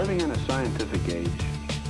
[0.00, 1.44] Living in a scientific age,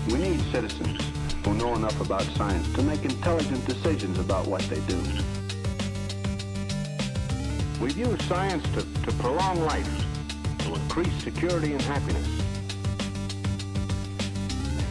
[0.08, 1.00] we need citizens
[1.44, 5.00] who know enough about science to make intelligent decisions about what they do.
[7.80, 9.88] We've used science to, to prolong life,
[10.58, 12.26] to increase security and happiness.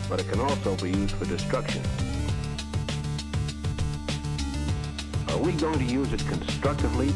[0.08, 1.84] But it can also be used for destruction.
[5.28, 7.12] Are we going to use it constructively?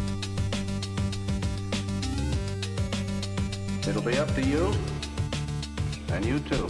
[3.87, 4.73] It'll be up to you,
[6.13, 6.69] and you too.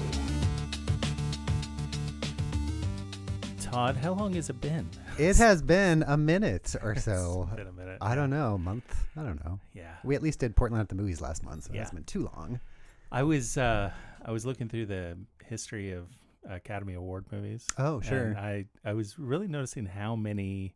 [3.59, 4.87] Todd, how long has it been?
[5.17, 7.47] It has been a minute or so.
[7.51, 7.97] It's been a minute.
[8.01, 8.95] I don't know, a month.
[9.17, 9.59] I don't know.
[9.73, 9.93] Yeah.
[10.03, 11.77] We at least did Portland at the movies last month, so Yeah.
[11.79, 12.59] it hasn't been too long.
[13.11, 13.91] I was uh,
[14.25, 16.07] I was looking through the history of
[16.49, 17.67] Academy Award movies.
[17.77, 18.25] Oh, sure.
[18.27, 20.73] and I I was really noticing how many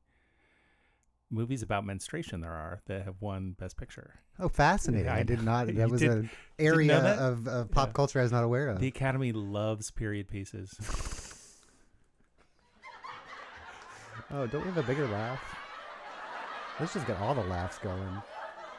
[1.29, 4.15] movies about menstruation there are that have won Best Picture.
[4.39, 5.05] Oh, fascinating!
[5.07, 5.67] Yeah, I I did not.
[5.75, 7.19] That was did- an know area that?
[7.19, 7.93] of, of pop Yeah.
[7.93, 8.79] culture I was not aware of.
[8.79, 10.73] The Academy loves period pieces.
[14.31, 15.41] oh, don't we have a bigger laugh?
[16.79, 18.21] Let's just get all the laughs going.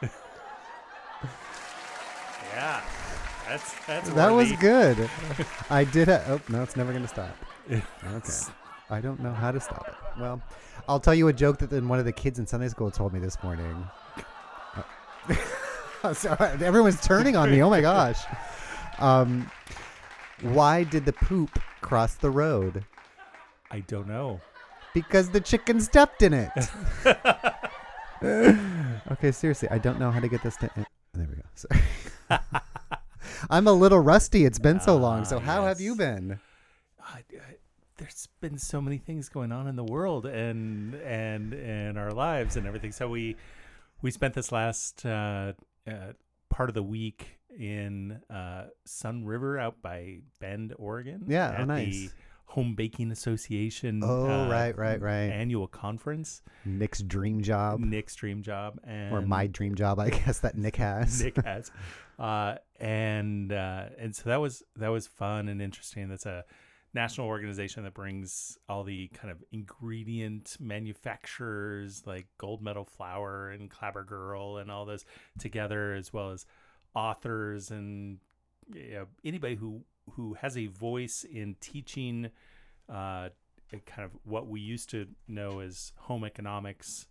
[2.53, 2.81] yeah,
[3.47, 5.09] that's that's that was good.
[5.69, 6.07] I did.
[6.07, 7.35] Ha- oh no, it's never going to stop.
[7.69, 8.31] Okay.
[8.89, 10.19] I don't know how to stop it.
[10.19, 10.41] Well,
[10.87, 13.13] I'll tell you a joke that then one of the kids in Sunday school told
[13.13, 13.87] me this morning.
[16.01, 17.61] Uh, so everyone's turning on me.
[17.61, 18.21] Oh my gosh.
[18.99, 19.51] Um,
[20.41, 22.85] why did the poop cross the road?
[23.69, 24.39] I don't know.
[24.93, 26.49] Because the chicken stepped in it.
[29.11, 30.69] okay, seriously, I don't know how to get this to.
[31.13, 31.41] There we go.
[31.55, 31.81] Sorry.
[33.49, 34.45] I'm a little rusty.
[34.45, 35.25] It's been so long.
[35.25, 36.39] So Ah, how have you been?
[37.99, 42.55] There's been so many things going on in the world and and and our lives
[42.55, 42.91] and everything.
[42.91, 43.35] So we
[44.01, 45.53] we spent this last uh,
[45.87, 46.13] uh,
[46.49, 51.25] part of the week in uh, Sunriver out by Bend, Oregon.
[51.27, 51.93] Yeah, oh, nice.
[51.93, 52.09] the
[52.45, 54.01] Home Baking Association.
[54.03, 55.29] Oh, uh, right, right, right.
[55.29, 56.41] Annual conference.
[56.65, 60.77] Nick's dream job, Nick's dream job and or my dream job, I guess that Nick
[60.77, 61.21] has.
[61.21, 61.69] Nick has.
[62.17, 66.09] Uh, and uh, and so that was that was fun and interesting.
[66.09, 66.45] That's a
[66.93, 73.69] national organization that brings all the kind of ingredient manufacturers like Gold Medal Flour and
[73.69, 75.05] Clabber Girl and all those
[75.37, 76.45] together, as well as
[76.95, 78.17] authors and
[78.73, 82.31] you know, anybody who who has a voice in teaching
[82.87, 83.29] uh,
[83.85, 87.07] kind of what we used to know as home economics.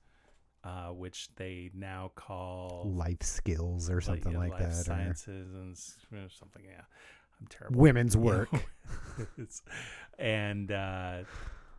[0.64, 4.70] Uh, which they now call Life skills or something yeah, like, that.
[4.70, 5.78] or Sciences and
[6.10, 6.62] you know, something.
[6.64, 6.82] Yeah,
[7.40, 7.80] I'm terrible.
[7.80, 8.48] women's work.
[10.18, 11.18] And uh,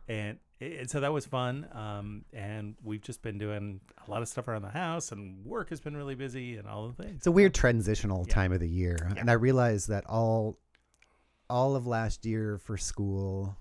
[0.08, 1.66] and and so that was fun.
[1.72, 5.68] Um, and we've just been doing a lot of stuff around the house, and work
[5.70, 7.16] has been really busy, and all the things.
[7.18, 8.34] It's a weird transitional Yeah.
[8.34, 9.14] time of the year, Yeah.
[9.20, 10.58] and I realized that all
[11.50, 13.56] all of last year for school,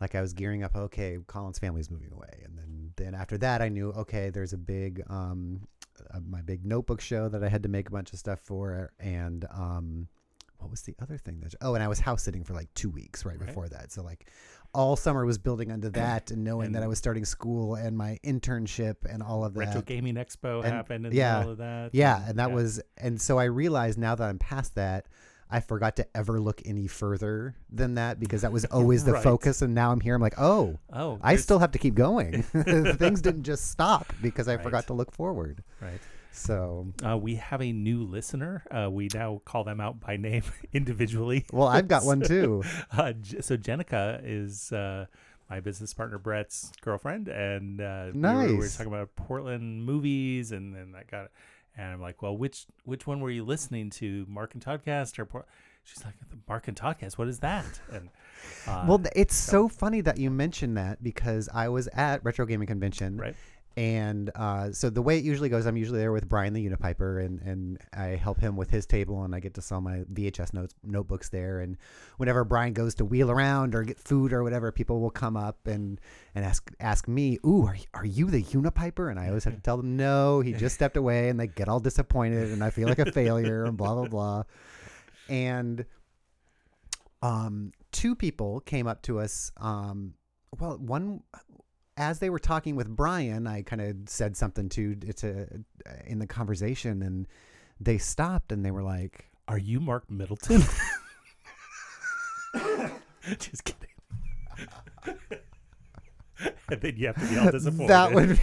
[0.00, 0.76] like I was gearing up.
[0.76, 4.58] Okay, Colin's family's moving away, and then then after that, I knew okay, there's a
[4.58, 5.66] big um,
[6.10, 8.92] uh, my big notebook show that I had to make a bunch of stuff for,
[8.98, 10.08] and um,
[10.62, 11.54] what was the other thing that?
[11.60, 13.46] Oh, and I was house sitting for like two weeks right, Right.
[13.46, 14.30] before that, so like.
[14.74, 18.18] All summer was building under that, and knowing that I was starting school and my
[18.24, 19.60] internship and all of that.
[19.66, 21.90] Retro Gaming Expo And- happened in yeah, middle of that.
[21.94, 25.08] Yeah, and that was and so I realized now that I'm past that,
[25.50, 29.22] I forgot to ever look any further than that because that was always the Right.
[29.22, 32.42] focus and now I'm here I'm like, "Oh, oh, I still have to keep going."
[32.96, 34.64] Things didn't just stop because I Right.
[34.64, 35.62] forgot to look forward.
[35.82, 36.00] right.
[36.32, 38.64] So, Uh, we have a new listener.
[38.70, 41.44] Uh, we now call them out by name individually.
[41.52, 42.62] well, I've got one too.
[42.90, 45.06] Uh, so Jenica is uh,
[45.48, 50.52] my business partner Brett's girlfriend, and uh, we, were, we were talking about Portland movies,
[50.52, 51.30] and then I got, it.
[51.76, 55.26] and I'm like, well, which which one were you listening to, Mark and Toddcast or?
[55.26, 55.46] Port-?
[55.84, 57.18] She's like, the Mark and Toddcast.
[57.18, 57.80] What is that?
[57.92, 58.08] And
[58.68, 62.46] uh, Well, th- it's so funny that you mentioned that because I was at Retro
[62.46, 63.34] Gaming Convention right,
[63.76, 67.24] And uh, so the way it usually goes, I'm usually there with Brian the Unipiper,
[67.24, 70.52] and, and I help him with his table, and I get to sell my VHS
[70.52, 71.60] notes notebooks there.
[71.60, 71.78] And
[72.18, 75.66] whenever Brian goes to wheel around or get food or whatever, people will come up
[75.66, 75.98] and,
[76.34, 79.62] and ask ask me, "Ooh, are, are you the Unipiper?" And I always have to
[79.62, 82.88] tell them, "No, he just stepped away," and they get all disappointed, and I feel
[82.88, 84.42] like a failure, and blah blah blah.
[85.30, 85.86] And
[87.22, 89.50] um, two people came up to us.
[89.56, 90.14] Um,
[90.58, 91.22] well, one
[92.02, 95.46] as they were talking with Brian, I kind of said something to to
[96.06, 97.28] in the conversation, and
[97.80, 100.62] they stopped and they were like, are you Mark Middleton?
[103.38, 103.88] Just kidding.
[106.70, 107.88] and then you have to be all disappointed.
[107.88, 108.40] "That would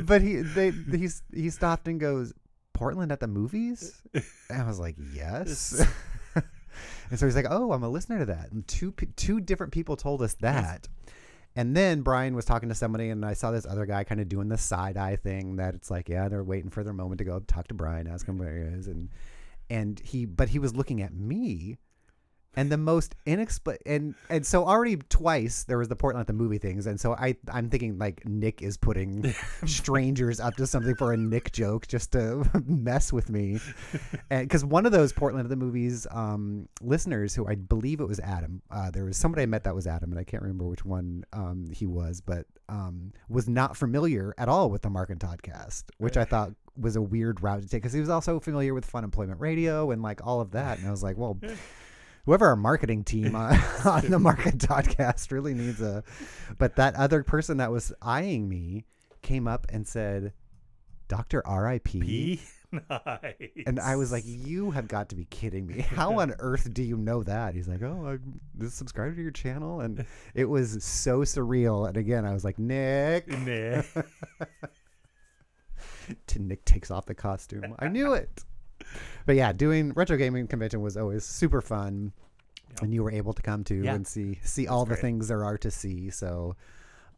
[0.04, 2.34] but he they he he stopped and goes,
[2.74, 4.02] Portland at the movies?
[4.50, 5.86] And I was like, yes.
[7.11, 8.53] And so he's like, oh, I'm a listener to that.
[8.53, 10.88] And two two different people told us that.
[11.56, 14.29] And then Brian was talking to somebody, and I saw this other guy kind of
[14.29, 15.56] doing the side eye thing.
[15.56, 18.26] That it's like, yeah, they're waiting for their moment to go talk to Brian, ask
[18.26, 19.09] him where he is, and
[19.71, 21.79] and he, but he was looking at me,
[22.56, 26.32] and the most inexplicable, and and so already twice there was the Portland at the
[26.32, 29.34] movie things, and so I I'm thinking like Nick is putting
[29.66, 33.60] strangers up to something for a Nick joke just to mess with me,
[34.30, 38.08] and because one of those Portland at the movies um, listeners who I believe it
[38.08, 40.66] was Adam, uh, there was somebody I met that was Adam, and I can't remember
[40.66, 45.10] which one um, he was, but um, was not familiar at all with the Mark
[45.10, 48.08] and Todd cast, which I thought was a weird route to take because he was
[48.08, 51.38] also familiar with Funemployment Radio and like all of that, and I was like, well.
[52.25, 56.03] Whoever our marketing team on, uh, on the Market and Todd cast really needs a,
[56.59, 58.87] but that other person that was eyeing me
[59.23, 60.32] came up and said,
[61.09, 62.41] "Doctor R.I.P." P.
[62.91, 63.62] Nice.
[63.67, 65.82] And I was like, "You have got to be kidding me!
[65.82, 68.19] How on earth do you know that?" He's like, "Oh, I
[68.61, 70.05] just subscribed to your channel," and
[70.35, 71.87] it was so surreal.
[71.87, 73.87] And again, I was like, "Nick." Nick."
[76.26, 77.76] to Nick takes off the costume.
[77.79, 78.43] I knew it.
[79.26, 82.12] But yeah, doing retro gaming convention was always super fun,
[82.70, 82.82] Yep.
[82.82, 83.94] and you were able to come to Yeah.
[83.94, 86.10] and see see all the things there are to see.
[86.10, 86.56] So,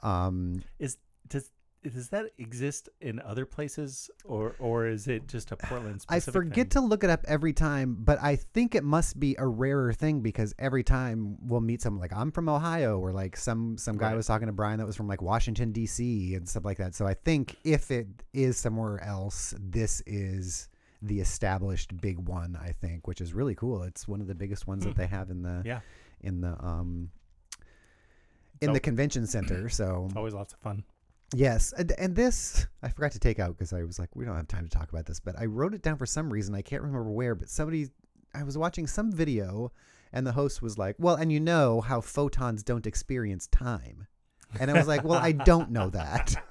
[0.02, 0.98] um, Is
[1.28, 1.50] does
[1.82, 6.04] does that exist in other places, or or is it just a Portland?
[6.08, 9.46] I forget to look it up every time, but I think it must be a
[9.46, 13.78] rarer thing because every time we'll meet someone like I'm from Ohio, or like some
[13.78, 14.16] some guy Right.
[14.16, 16.34] was talking to Brian that was from like Washington D.C.
[16.34, 16.94] and stuff like that.
[16.96, 20.68] So I think if it is somewhere else, this is
[21.02, 22.56] the established big one.
[22.60, 23.82] I think, which is really cool.
[23.82, 25.66] It's one of the biggest ones that they have in the Hmm.
[25.66, 25.80] Yeah,
[26.20, 27.10] in the um
[28.60, 29.68] in So- the convention center.
[29.68, 30.84] So always lots of fun.
[31.34, 34.36] Yes, and, and this I forgot to take out because I was like, we don't
[34.36, 36.54] have time to talk about this, but I wrote it down for some reason.
[36.54, 37.88] I can't remember where, but somebody,
[38.32, 39.72] I was watching some video,
[40.12, 44.06] and the host was like, "Well, and you know how photons don't experience time,"
[44.60, 46.36] and I was like, "Well, I don't know that."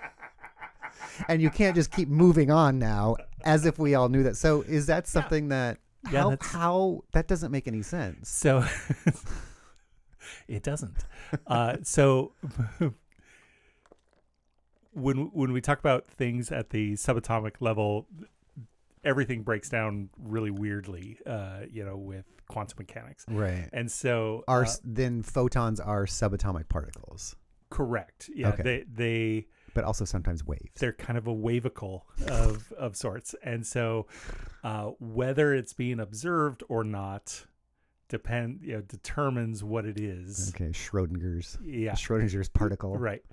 [1.30, 3.16] And you can't just keep moving on now
[3.46, 4.36] as if we all knew that.
[4.38, 5.78] So is that something that
[6.12, 8.30] Yeah, how that's- how that doesn't make any sense?
[8.30, 8.66] So
[10.48, 11.06] it doesn't.
[11.48, 12.34] Uh, so
[14.94, 18.08] when when we talk about things at the subatomic level,
[19.04, 21.18] everything breaks down really weirdly.
[21.26, 23.70] Uh, you know, with quantum mechanics, Right.
[23.74, 27.36] and so Are uh, then photons are subatomic particles,
[27.70, 28.30] correct.
[28.34, 28.64] Yeah, Okay.
[28.64, 30.72] they they but also sometimes waves.
[30.80, 34.08] they're kind of a wavicle of of sorts, and so
[34.64, 37.46] uh, whether it's being observed or not
[38.08, 40.52] depend you know determines what it is.
[40.56, 42.98] Okay, Schrodinger's Yeah, Schrodinger's particle.
[42.98, 43.24] right.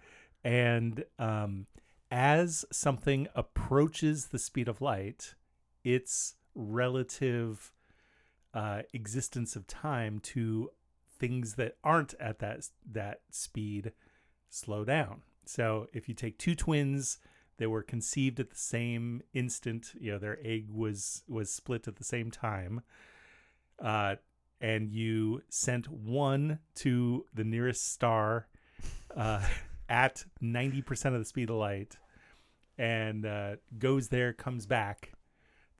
[0.45, 1.67] And um,
[2.11, 5.35] as something approaches the speed of light,
[5.85, 7.73] its relative
[8.53, 10.71] uh, existence of time to
[11.19, 13.93] things that aren't at that that speed
[14.51, 15.23] slow down.
[15.53, 17.19] So if you take two twins
[17.59, 21.97] that were conceived at the same instant, you know, their egg was was split at
[21.97, 22.81] the same time,
[23.79, 24.17] uh,
[24.63, 28.49] and you sent one to the nearest star
[29.15, 29.47] uh,
[29.91, 31.99] at ninety percent of the speed of light,
[32.79, 35.13] and uh, goes there, comes back,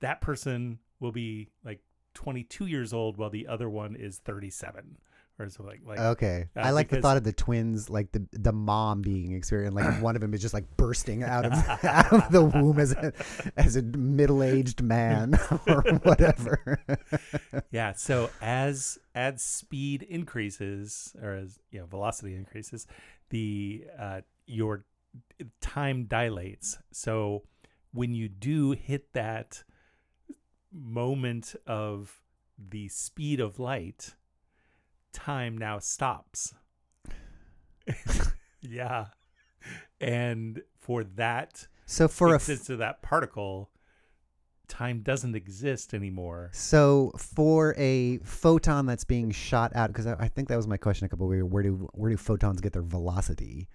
[0.01, 1.79] that person will be like
[2.13, 4.99] twenty two years old, while the other one is thirty seven
[5.39, 8.25] or so like like Okay, Uh, I like the thought of the twins, like the
[8.31, 12.13] the mom being experienced, like one of them is just like bursting out of out
[12.13, 13.11] of the womb as a
[13.57, 15.33] as a middle aged man
[15.67, 16.79] or whatever.
[17.71, 22.85] yeah so as as speed increases or as you know velocity increases
[23.29, 24.85] the uh your
[25.61, 27.43] time dilates so
[27.91, 29.63] when you do hit that
[30.71, 32.21] moment of
[32.57, 34.15] the speed of light
[35.13, 36.53] time now stops
[38.61, 39.05] yeah
[40.01, 43.69] and for that so for a f- existence of that particle
[44.67, 50.27] time doesn't exist anymore so for a photon that's being shot out, because I, I
[50.27, 51.43] think that was my question a couple of weeks.
[51.43, 53.67] Where do where do photons get their velocity?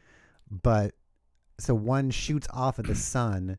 [0.50, 0.94] But
[1.60, 3.58] so one shoots off of the sun.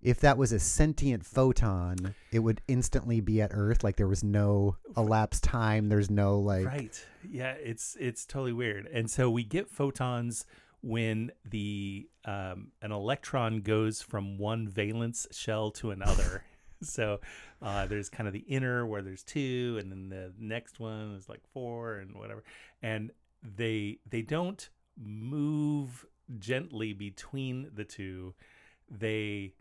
[0.00, 3.82] If that was a sentient photon, it would instantly be at Earth.
[3.82, 5.88] Like there was no elapsed time.
[5.88, 6.66] There's no like.
[6.66, 10.46] right yeah it's it's totally weird and so we get photons
[10.80, 16.44] when the um, an electron goes from one valence shell to another
[16.82, 17.20] so
[17.60, 21.28] uh, there's kind of the inner where there's two and then the next one is
[21.28, 22.44] like four and whatever
[22.82, 23.10] and
[23.42, 26.06] they they don't move
[26.38, 28.34] gently between the two
[28.90, 29.52] they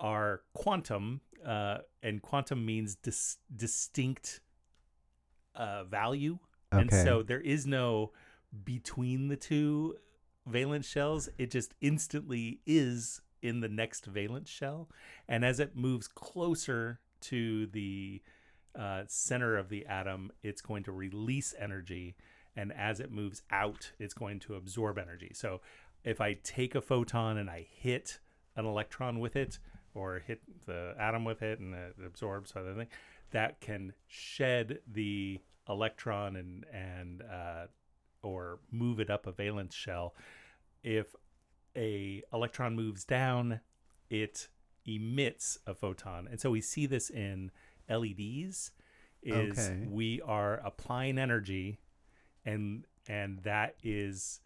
[0.00, 4.40] are quantum, uh, and quantum means dis- distinct
[5.54, 6.38] uh, value,
[6.72, 8.12] and so there is no
[8.64, 9.96] between the two
[10.46, 11.28] valence shells.
[11.38, 14.88] It just instantly is in the next valence shell,
[15.28, 18.22] and as it moves closer to the
[18.78, 22.14] uh, center of the atom, it's going to release energy,
[22.54, 25.32] and as it moves out, it's going to absorb energy.
[25.34, 25.60] So
[26.04, 28.20] if I take a photon and I hit
[28.56, 29.58] an electron with it,
[29.98, 32.88] or hit the atom with it, and it absorbs other thing,
[33.32, 37.66] that can shed the electron and and uh,
[38.22, 40.14] or move it up a valence shell.
[40.82, 41.14] If
[41.76, 43.60] a electron moves down,
[44.08, 44.48] it
[44.86, 47.50] emits a photon, and so we see this in
[47.90, 48.72] LEDs.
[49.20, 49.86] Is Okay.
[49.90, 51.80] we are applying energy,
[52.44, 54.40] and and that is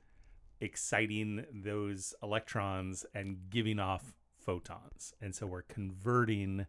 [0.60, 6.66] exciting those electrons and giving off photons, and so we're converting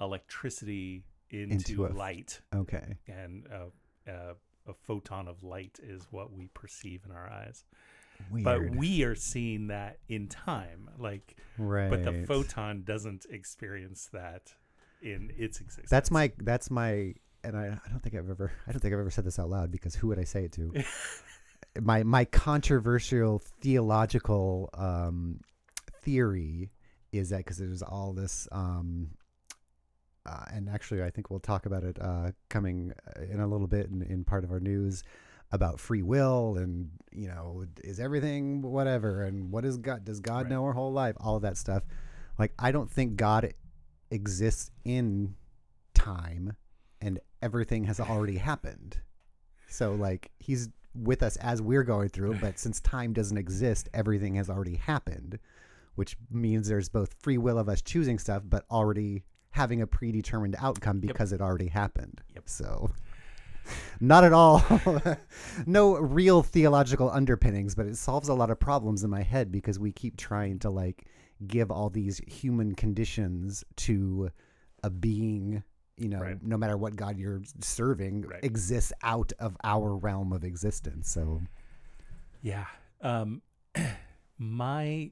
[0.00, 2.96] electricity into, Into a light, Okay.
[3.08, 4.34] and a, a,
[4.68, 7.64] a photon of light is what we perceive in our eyes
[8.30, 8.44] Weird.
[8.44, 11.90] but we are seeing that in time like right.
[11.90, 14.52] but the photon doesn't experience that
[15.02, 18.72] in its existence That's my that's my and I, I don't think I've ever I
[18.72, 20.72] don't think I've ever said this out loud because who would I say it to?
[21.82, 25.40] my my controversial theological um,
[26.02, 26.70] theory
[27.18, 29.10] is that because there's all this um,
[30.24, 33.66] uh, and actually I think we'll talk about it uh, coming uh, in a little
[33.66, 35.02] bit in, in part of our news
[35.52, 40.44] about free will and you know is everything whatever and what is God does God
[40.44, 40.50] Right.
[40.50, 41.14] know our whole life?
[41.20, 41.84] All of that stuff.
[42.38, 43.54] Like I don't think God
[44.10, 45.34] exists in
[45.94, 46.56] time
[47.00, 48.98] and everything has already happened.
[49.68, 54.34] So like he's with us as we're going through but since time doesn't exist everything
[54.34, 55.38] has already happened
[55.96, 60.54] which means there's both free will of us choosing stuff but already having a predetermined
[60.58, 62.42] outcome because it already happened Yep.
[62.48, 62.90] so
[64.00, 64.62] not at all
[65.66, 69.78] no real theological underpinnings but it solves a lot of problems in my head because
[69.78, 71.06] we keep trying to like
[71.46, 74.30] give all these human conditions to
[74.84, 75.62] a being
[75.96, 76.42] you know Right.
[76.42, 78.44] no matter what god you're serving Right.
[78.44, 81.40] exists out of our realm of existence so
[82.42, 82.66] yeah
[83.00, 83.42] um
[84.38, 85.10] my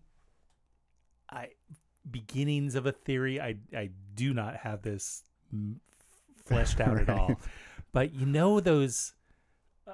[1.30, 1.48] i
[2.10, 5.22] beginnings of a theory i i do not have this
[6.44, 7.40] fleshed out at all.
[7.92, 9.14] but you know those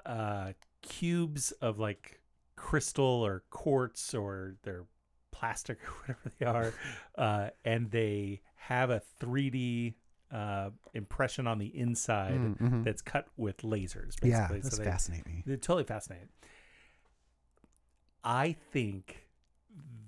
[0.07, 2.21] uh cubes of like
[2.57, 4.85] crystal or quartz or they're
[5.31, 6.75] plastic or whatever they are
[7.17, 9.95] uh and they have a 3d
[10.33, 12.85] uh impression on the inside Mm, mhm.
[12.85, 16.29] that's cut with lasers yeah basically that's so they, fascinating they're totally fascinating.
[18.23, 19.27] I think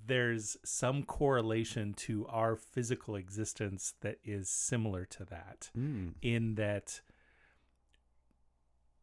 [0.05, 6.15] there's some correlation to our physical existence that is similar to that, Mm.
[6.23, 7.01] in that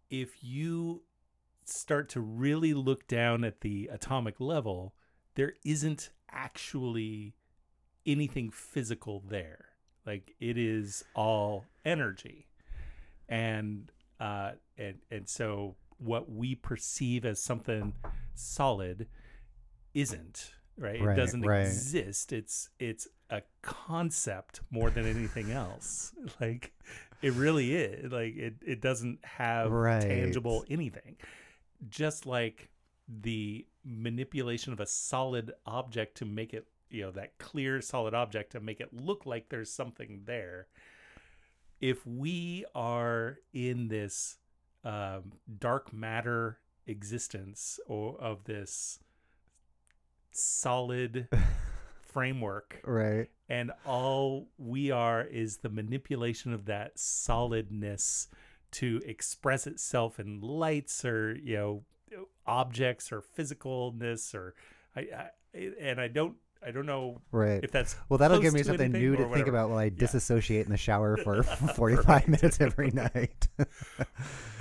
[0.09, 1.03] if you
[1.65, 4.95] start to really look down at the atomic level,
[5.35, 7.35] there isn't actually
[8.05, 9.65] anything physical there.
[10.05, 12.47] Like it is all energy.
[13.27, 17.93] And uh and and so what we perceive as something
[18.33, 19.07] solid
[19.93, 21.01] isn't, right?
[21.01, 21.61] Right, it doesn't right.
[21.61, 22.33] exist.
[22.33, 26.13] It's it's a concept more than anything else.
[26.39, 26.73] Like
[27.21, 28.11] it really is.
[28.11, 30.01] Like it it doesn't have Right.
[30.01, 31.17] tangible anything.
[31.89, 32.69] Just like
[33.07, 38.51] the manipulation of a solid object to make it, you know, that clear solid object
[38.51, 40.67] to make it look like there's something there.
[41.81, 44.37] If we are in this
[44.83, 48.99] um, dark matter existence or of this
[50.31, 51.27] solid
[52.01, 52.81] framework.
[52.83, 53.29] Right.
[53.47, 58.27] And all we are is the manipulation of that solidness
[58.71, 61.83] to express itself in lights or you know
[62.45, 64.53] objects or physicalness or
[64.95, 65.29] I, I
[65.79, 66.35] and I don't
[66.65, 69.69] I don't know right if that's well that'll give me something new to think about
[69.69, 69.91] while i Yeah.
[69.97, 71.41] disassociate in the shower for
[71.75, 73.47] 45 minutes every night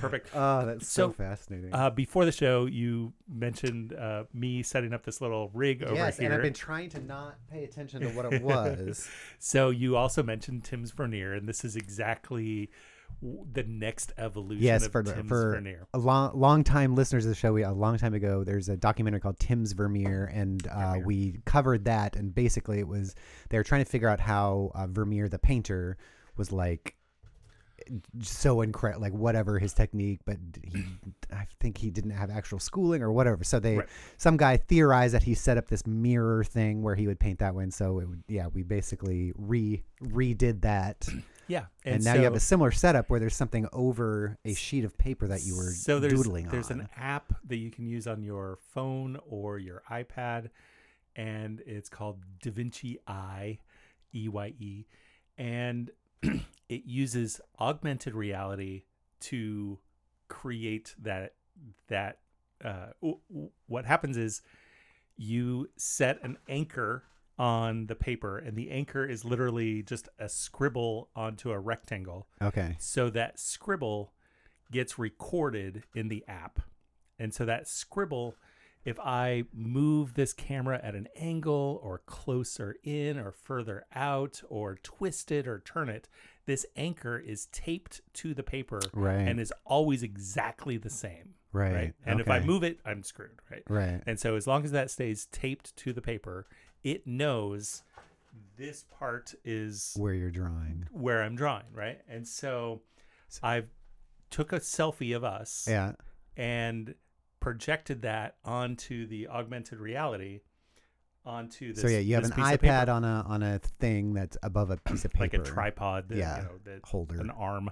[0.01, 0.31] perfect.
[0.35, 5.05] oh that's so, So, fascinating Uh, before the show, you mentioned uh, me setting up
[5.05, 6.27] this little rig over yes here.
[6.27, 10.23] and i've been trying to not pay attention to what it was So you also
[10.23, 12.71] mentioned Tim's Vermeer, and this is exactly
[13.21, 15.87] the next evolution yes of for Tim's for Vermeer.
[15.93, 18.77] a long long time listeners of the show we, a long time ago there's a
[18.77, 21.05] documentary called tim's vermeer and uh, Vermeer.
[21.07, 23.17] we covered that and basically it was
[23.51, 25.97] they were trying to figure out how uh, vermeer the painter
[26.37, 26.95] was like
[28.21, 30.85] so incredible, like whatever his technique, but he,
[31.33, 33.43] I think he didn't have actual schooling or whatever.
[33.45, 33.89] So they, Right.
[34.19, 37.55] some guy theorized that he set up this mirror thing where he would paint that
[37.55, 37.71] one.
[37.71, 41.09] So it would, yeah, we basically re redid that,
[41.49, 44.97] Yeah, and, now you have a similar setup where there's something over a sheet of
[44.99, 46.81] paper that you were so there's, doodling there's on.
[46.81, 50.51] an app that you can use on your phone or your iPad,
[51.17, 53.59] and it's called DaVinci Eye,
[54.15, 54.87] E Y E,
[55.39, 55.91] and
[56.23, 58.85] it uses augmented reality
[59.21, 59.79] to
[60.29, 61.35] create that
[61.89, 62.19] that.
[62.65, 64.43] Uh, w- w- what happens is
[65.17, 67.05] you set an anchor
[67.39, 72.77] on the paper, and the anchor is literally just a scribble onto a rectangle okay.
[72.79, 74.13] so that scribble
[74.73, 76.61] gets recorded in the app.
[77.19, 78.35] And so that scribble,
[78.85, 84.77] if I move this camera at an angle or closer in or further out or
[84.83, 86.09] twist it or turn it,
[86.47, 89.27] this anchor is taped to the paper Right.
[89.29, 91.35] and is always exactly the same.
[91.53, 91.95] Right.
[92.05, 93.41] And if I move it, I'm screwed.
[93.51, 93.63] Right.
[93.69, 94.03] Right.
[94.07, 96.47] And so as long as that stays taped to the paper,
[96.85, 97.83] it knows
[98.57, 100.87] this part is Where you're drawing.
[100.93, 102.01] where I'm drawing, right?
[102.09, 102.83] And so
[103.43, 103.69] I've
[104.31, 105.93] took a selfie of us Yeah.
[106.37, 106.95] and
[107.41, 110.41] projected that onto the augmented reality
[111.25, 111.83] onto this.
[111.83, 115.05] so yeah, you have an iPad on a on a thing that's above a piece
[115.05, 117.21] of paper, like a tripod, that, Yeah, you know, that holder.
[117.21, 117.71] an arm,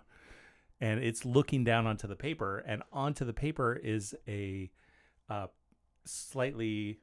[0.80, 4.70] and it's looking down onto the paper, and onto the paper is a
[5.30, 5.46] uh,
[6.04, 7.00] slightly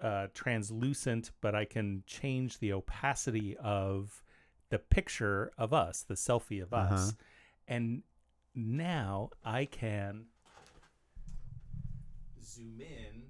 [0.00, 4.22] uh, translucent, but I can change the opacity of
[4.70, 7.12] the picture of us, the selfie of us, Uh-huh.
[7.68, 8.02] and
[8.54, 10.26] now I can
[12.42, 13.22] zoom in.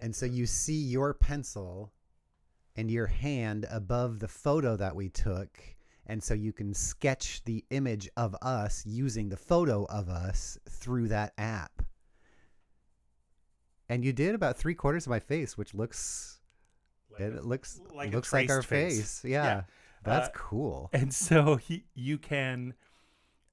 [0.00, 1.92] And so you see your pencil
[2.74, 5.60] and your hand above the photo that we took.
[6.06, 11.08] And so you can sketch the image of us using the photo of us through
[11.08, 11.82] that app.
[13.92, 16.40] And you did about three quarters of my face, which looks
[17.10, 19.20] like it a- looks like looks like our face.
[19.20, 19.30] face.
[19.30, 19.44] Yeah.
[19.44, 19.62] Yeah.
[20.04, 20.90] That's Uh, cool.
[20.92, 22.74] and so he, you can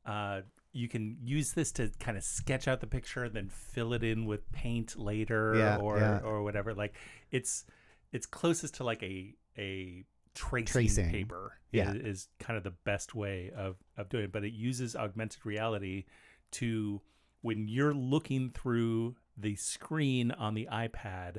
[0.06, 3.94] uh, you can use this to kind of sketch out the picture and then fill
[3.94, 6.20] it in with paint later Yeah, or yeah.
[6.20, 6.94] or whatever like
[7.32, 7.66] it's
[8.12, 11.10] it's closest to like a a tracing, Tracing.
[11.12, 11.92] paper Yeah.
[11.92, 15.46] is, is kind of the best way of of doing it but it uses augmented
[15.46, 16.06] reality
[16.52, 17.02] to
[17.42, 21.38] when you're looking through the screen on the iPad.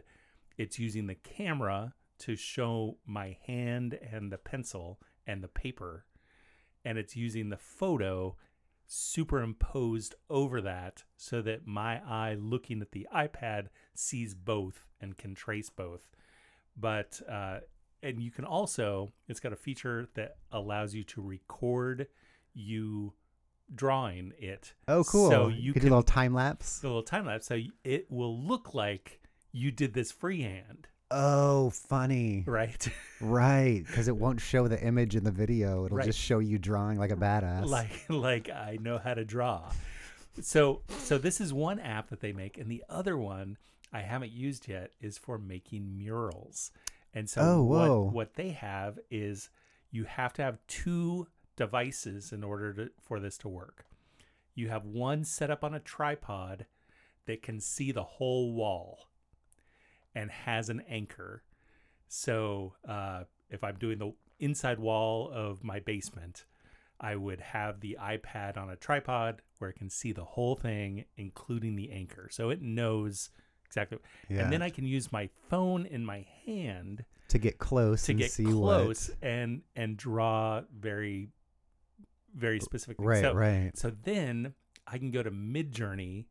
[0.57, 6.05] It's using the camera to show my hand and the pencil and the paper.
[6.85, 8.37] And it's using the photo
[8.87, 15.35] superimposed over that so that my eye looking at the iPad sees both and can
[15.35, 16.11] trace both.
[16.77, 17.61] But uh,
[18.03, 22.09] and you can also it's got a feature that allows you to record
[22.55, 23.13] you
[23.75, 25.31] drawing it Oh, cool.
[25.31, 26.83] so you could can do a little time lapse.
[26.83, 29.21] a little time lapse so it will look like
[29.53, 32.45] you did this freehand Oh, funny.
[32.47, 32.87] right
[33.21, 33.85] Right.
[33.85, 35.85] Because it won't show the image in the video.
[35.85, 36.07] It'll Right.
[36.07, 37.67] just show you drawing like a badass.
[37.67, 39.71] like like I know how to draw.
[40.41, 43.59] So so this is one app that they make, and the other one
[43.93, 46.71] I haven't used yet is for making murals.
[47.13, 48.03] And so Oh, whoa.
[48.05, 49.51] what what they have is
[49.91, 51.27] you have to have two
[51.61, 53.85] devices in order to, for this to work.
[54.55, 56.65] You have one set up on a tripod
[57.27, 59.11] that can see the whole wall
[60.15, 61.43] and has an anchor.
[62.09, 66.47] So uh, if I'm doing the inside wall of my basement,
[66.99, 71.05] I would have the iPad on a tripod where it can see the whole thing,
[71.19, 72.29] including the anchor.
[72.31, 73.29] So it knows
[73.67, 73.99] exactly.
[74.31, 74.45] yeah.
[74.45, 78.19] And then I can use my phone in my hand to get close to and
[78.19, 81.29] get see close and and draw very,
[82.35, 82.97] very specific.
[82.97, 83.07] things.
[83.07, 83.23] Right.
[83.23, 83.71] So, right.
[83.75, 84.55] so then
[84.87, 86.27] I can go to Midjourney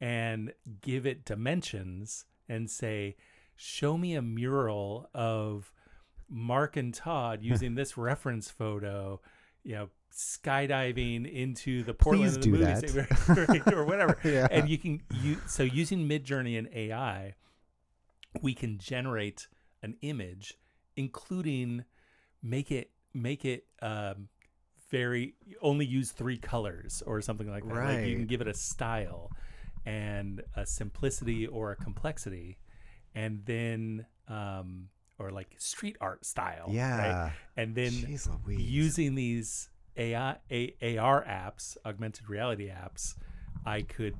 [0.00, 3.16] and give it dimensions and say,
[3.56, 5.72] show me a mural of
[6.28, 9.20] Mark and Todd using this reference photo,
[9.62, 14.18] you know, skydiving into the Portland Please of the do movie scene, or whatever.
[14.24, 14.46] Yeah.
[14.50, 17.34] And you can you so using Midjourney and AI,
[18.40, 19.48] we can generate
[19.82, 20.54] an image,
[20.96, 21.84] including
[22.42, 24.28] make it make it um,
[24.94, 27.74] very only use three colors or something like that.
[27.74, 29.30] Like you can give it a style
[29.84, 32.58] and a simplicity or a complexity,
[33.14, 36.66] and then um, or like street art style.
[36.66, 36.74] right?
[37.06, 37.30] Yeah.
[37.56, 43.14] And then Jeez using these AI, A, AR apps, augmented reality apps,
[43.66, 44.16] I could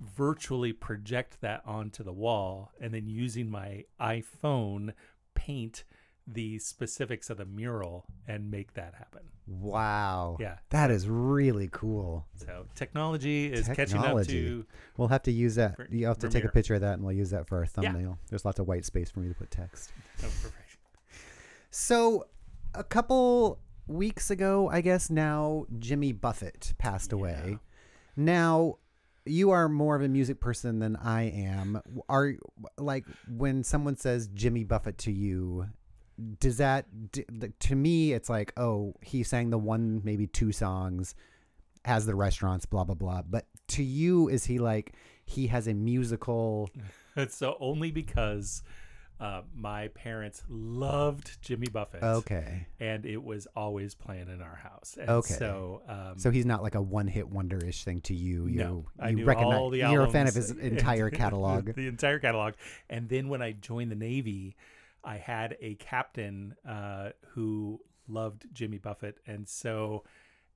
[0.00, 4.94] virtually project that onto the wall and then using my iPhone
[5.34, 5.84] paint
[6.30, 9.22] the specifics of the mural and make that happen.
[9.46, 10.36] Wow.
[10.38, 10.58] Yeah.
[10.70, 12.26] That is really cool.
[12.36, 14.32] So technology is catching up Technology.
[14.44, 14.66] to
[14.98, 15.76] We'll have to use that.
[15.76, 17.66] For- You have to take a picture of that and we'll use that for our
[17.66, 18.00] thumbnail.
[18.20, 18.26] Yeah.
[18.28, 19.90] There's lots of white space for me to put text.
[20.18, 20.76] oh, perfect.
[21.70, 22.26] So,
[22.74, 27.58] a couple weeks ago, I guess now, Jimmy Buffett passed away.
[28.16, 28.78] Now,
[29.24, 31.80] you are more of a music person than I am.
[32.08, 32.34] Are
[32.78, 35.66] like when someone says Jimmy Buffett to you,
[36.40, 36.86] does that
[37.60, 41.14] to me it's like, oh, he sang the one maybe two songs,
[41.84, 43.22] has the restaurants, blah blah blah.
[43.22, 46.70] But to you, is he like he has a musical?
[47.28, 48.62] so only because
[49.20, 52.02] uh, my parents loved Jimmy Buffett.
[52.02, 54.96] Okay, And it was always playing in our house.
[54.98, 55.34] And Okay.
[55.34, 58.46] So, um, so he's not like a one-hit wonder-ish thing to you.
[58.46, 61.74] You no, I you recognize all the you're a fan of his entire catalog.
[61.74, 62.54] the entire catalog.
[62.88, 64.56] And then when I joined the Navy,
[65.08, 70.04] I had a captain uh, who loved Jimmy Buffett, and so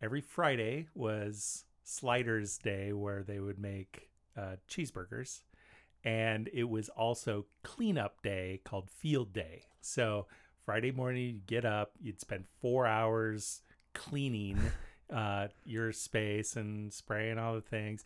[0.03, 5.41] every Friday was Sliders Day, where they would make uh, cheeseburgers,
[6.05, 9.63] and it was also cleanup day called Field Day.
[9.81, 10.27] So
[10.67, 13.63] Friday morning, you'd get up, you'd spend four hours
[13.95, 14.61] cleaning
[15.11, 18.05] uh, your space and spraying all the things,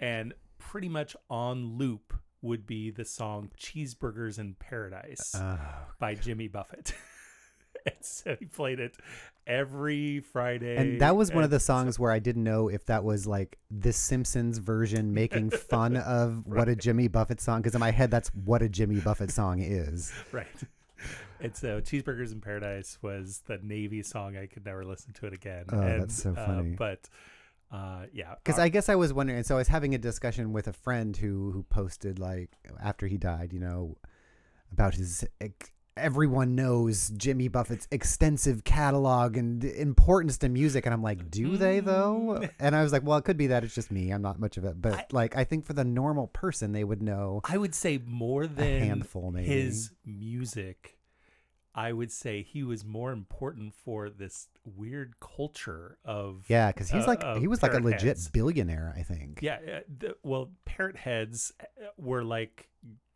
[0.00, 5.58] and pretty much on loop would be the song "Cheeseburgers in Paradise" Oh,
[5.98, 6.94] by Jimmy Buffett.
[7.86, 8.96] and so he played it
[9.46, 10.76] every Friday.
[10.76, 13.26] and that was one of the so- songs where I didn't know if that was
[13.26, 17.60] like the Simpsons version making fun of what a Jimmy Buffett song.
[17.60, 20.12] Because in my head, that's what a Jimmy Buffett song is.
[20.32, 20.46] right.
[21.40, 24.36] And so "Cheeseburgers in Paradise" was the Navy song.
[24.36, 25.64] I could never listen to it again.
[25.70, 26.70] Oh, and, that's so uh, funny.
[26.70, 27.08] but
[27.74, 30.52] uh, yeah, Because I guess I was wondering, and so I was having a discussion
[30.52, 32.50] with a friend who who posted like
[32.82, 33.96] after he died, you know,
[34.72, 35.24] about his.
[35.40, 41.56] ex- Everyone knows Jimmy Buffett's extensive catalog and importance to music, and I'm like, do
[41.56, 42.38] they though?
[42.40, 42.50] Mm.
[42.58, 44.10] And I was like, well, it could be that it's just me.
[44.10, 46.82] I'm not much of it, but I- like, I think for the normal person, they
[46.82, 47.40] would know.
[47.44, 49.46] I would say more A than handful, maybe.
[49.46, 50.93] his music.
[51.74, 57.04] I would say he was more important for this weird culture of Yeah, because he's
[57.04, 58.28] uh, like he was like a legit heads.
[58.28, 59.40] billionaire, I think.
[59.42, 62.68] Yeah, uh, the, well, parrot heads uh, were like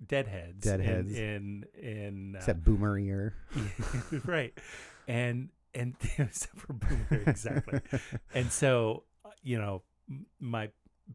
[0.05, 0.65] deadheads.
[0.65, 1.13] Deadheads.
[1.17, 3.35] in in, in uh, Except Boomer ear.
[4.25, 4.59] right,
[5.07, 7.81] and and except for Boomer, exactly.
[8.35, 9.83] and so uh, you know,
[10.41, 10.71] my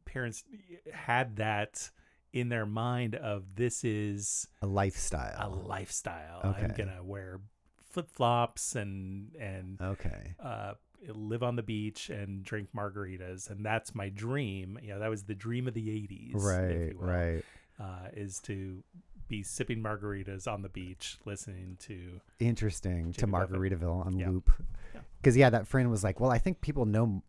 [0.06, 0.46] parents
[0.94, 1.90] had that
[2.34, 5.36] in their mind of this is a lifestyle.
[5.40, 6.42] a lifestyle.
[6.44, 6.56] lifestyle.
[6.70, 7.40] I'm gonna wear
[7.90, 10.34] flip flops and and okay.
[10.44, 10.74] uh,
[11.14, 14.80] live on the beach and drink margaritas, and that's my dream.
[14.82, 17.44] You know, that was the dream of the '80s, if Right, will, right.
[17.80, 18.84] Uh, is to
[19.28, 23.14] be sipping margaritas on the beach, listening to Interesting.
[23.14, 23.56] to Jimmy Buffett.
[23.58, 24.30] Margaritaville on Yeah.
[24.30, 24.52] loop.
[25.22, 27.24] Because yeah, that friend was like, "Well, I think people know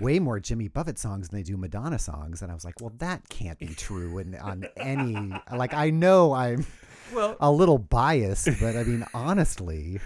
[0.00, 2.92] way more Jimmy Buffett songs than they do Madonna songs," and I was like, "Well,
[2.98, 6.66] that can't be true." And on any like, I know I'm
[7.14, 7.36] well.
[7.40, 10.00] a little biased, but I mean, honestly,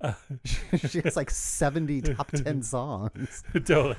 [0.00, 0.14] Uh,
[0.88, 3.42] she has like seventy top ten songs.
[3.52, 3.96] totally.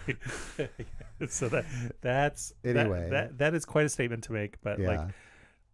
[1.29, 1.65] so that
[2.01, 3.09] that's Anyway.
[3.11, 4.61] that, that is quite a statement to make.
[4.61, 4.87] But Yeah.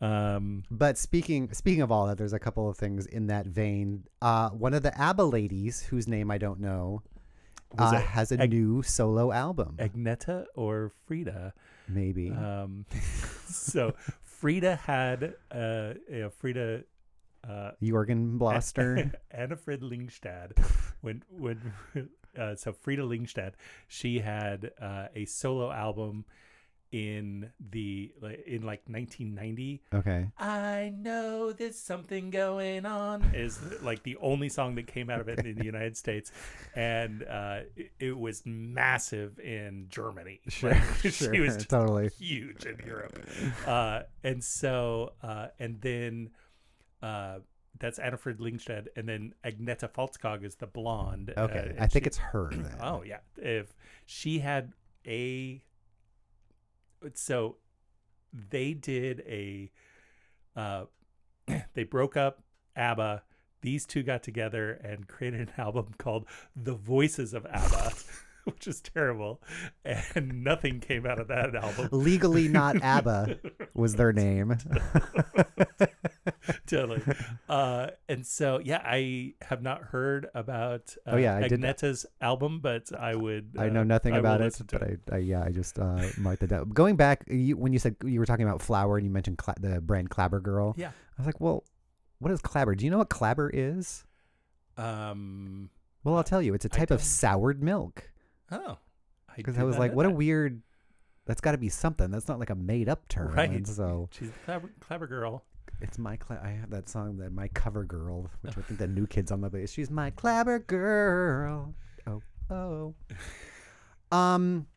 [0.02, 3.48] like, um, But speaking speaking of all that, there's a couple of things in that
[3.48, 4.04] vein.
[4.22, 7.02] Uh, one of the ABBA ladies, whose name I don't know,
[7.78, 9.78] uh, has a Ag- new solo album.
[9.80, 11.54] Agneta or Frida.
[11.88, 12.32] maybe.
[12.32, 12.86] Um,
[13.48, 16.84] so Frida had uh, know, Frida
[17.48, 19.12] uh, Jorgen Bloster.
[19.32, 20.58] Anni-Frid Lyngstad
[21.02, 21.74] when when
[22.38, 23.54] uh, so Frida Lyngstad
[23.88, 26.26] she had uh, a solo album
[26.92, 28.12] in the
[28.46, 30.28] in like 1990 okay.
[30.40, 35.28] I know there's something going on is like the only song that came out of
[35.28, 36.32] it in the United States,
[36.76, 40.40] and uh, it, it was massive in Germany.
[40.48, 40.70] Sure.
[41.04, 41.34] Like, sure.
[41.34, 42.10] she was totally.
[42.18, 43.20] huge in Europe,
[43.66, 46.30] uh, and so uh, and then
[47.02, 47.40] uh,
[47.80, 51.34] that's Anni-Frid Lyngstad, and then Agneta Fältskog is the blonde.
[51.38, 51.76] uh, Okay.
[51.80, 52.50] I think she- it's her.
[52.52, 52.66] Then.
[52.82, 54.72] Oh yeah, if she had
[55.06, 55.62] a,
[57.14, 57.58] so
[58.34, 59.72] they did a,
[60.56, 60.86] uh,
[61.74, 62.44] they broke up
[62.76, 63.24] ABBA.
[63.62, 67.94] These two got together and created an album called "The Voices of ABBA,"
[68.54, 69.42] which is terrible,
[69.86, 71.90] and nothing came out of that album.
[71.92, 73.38] Legally not ABBA
[73.74, 74.58] was their name.
[76.68, 77.02] totally.
[77.50, 82.06] Uh, and so, yeah, I have not heard about uh, Oh, yeah, I did- Agneta's
[82.22, 83.56] album, but I would.
[83.58, 86.44] I know uh, nothing I about it, but I, I yeah, I just uh, marked
[86.44, 86.70] it down.
[86.70, 89.56] Going back, you, when you said you were talking about flour and you mentioned cla-
[89.60, 90.90] the brand Clabber Girl, Yeah.
[90.90, 91.64] I was like, well,
[92.20, 92.76] what is Clabber?
[92.76, 94.06] Do you know what Clabber is?
[94.78, 95.70] Um.
[96.04, 98.10] Well, I'll tell you, it's a type of soured milk.
[98.52, 98.78] Oh.
[99.36, 100.62] Because did I was like, what a weird.
[101.26, 102.10] That's got to be something.
[102.10, 103.34] That's not like a made up term.
[103.34, 103.50] Right.
[103.50, 105.44] And so She's a clever, clever girl.
[105.82, 106.16] it's my.
[106.16, 109.32] Cla- I have that song that my cover girl, which I think the new kids
[109.32, 109.72] on the bass.
[109.72, 111.74] She's my clever girl.
[112.08, 112.96] Oh oh.
[114.12, 114.68] Um.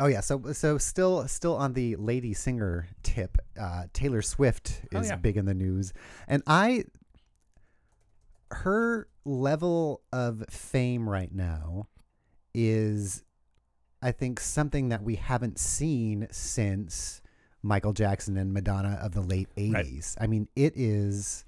[0.00, 0.20] Oh yeah.
[0.20, 3.36] So so still still on the lady singer tip.
[3.60, 5.16] Uh, Taylor Swift Oh, is yeah.
[5.16, 5.92] big in the news,
[6.26, 6.84] and I.
[8.50, 11.88] Her level of fame right now
[12.54, 13.22] is
[14.02, 17.20] I think something that we haven't seen since
[17.62, 20.16] Michael Jackson and Madonna of the late 80s.
[20.20, 21.44] I mean, it is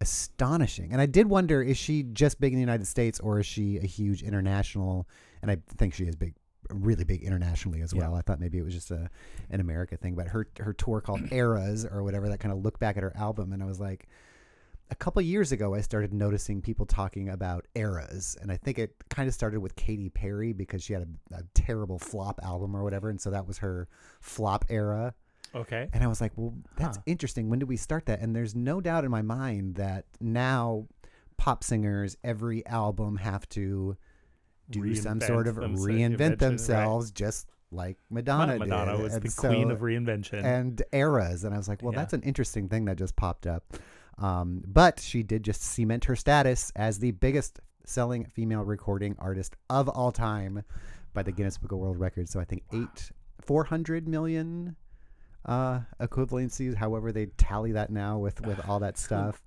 [0.00, 0.92] astonishing.
[0.92, 3.76] And I did wonder is she just big in the United States or is she
[3.78, 5.06] a huge international
[5.42, 6.34] and I think she is big
[6.70, 8.00] really big internationally as Yeah.
[8.08, 8.14] well.
[8.16, 9.10] I thought maybe it was just a
[9.50, 12.78] an America thing, but her her tour called Eras or whatever that kind of look
[12.78, 14.08] back at her album and I was like
[14.92, 18.94] a couple years ago, I started noticing people talking about eras, and I think it
[19.08, 21.02] kind of started with Katy Perry because she had
[21.32, 23.88] a, a terrible flop album or whatever, and so that was her
[24.20, 25.14] flop era.
[25.54, 25.88] Okay.
[25.92, 27.02] And I was like, well, that's Huh.
[27.06, 27.48] interesting.
[27.48, 28.20] When did we start that?
[28.20, 30.86] And there's no doubt in my mind that now
[31.38, 33.96] pop singers, every album have to
[34.70, 36.38] do some sort of reinvent invention, right.
[36.38, 38.60] themselves, just like Madonna, did.
[38.60, 39.02] Madonna did.
[39.02, 40.44] was And the so- queen of reinvention.
[40.44, 41.44] and eras.
[41.44, 42.00] And I was like, well, Yeah.
[42.00, 43.64] that's an interesting thing that just popped up.
[44.18, 49.56] Um, but she did just cement her status as the biggest selling female recording artist
[49.68, 50.62] of all time
[51.14, 52.30] by the Guinness Book of World Records.
[52.30, 54.76] So I think eight, 400 million
[55.44, 59.42] uh, equivalencies, however they tally that now with, with all that stuff.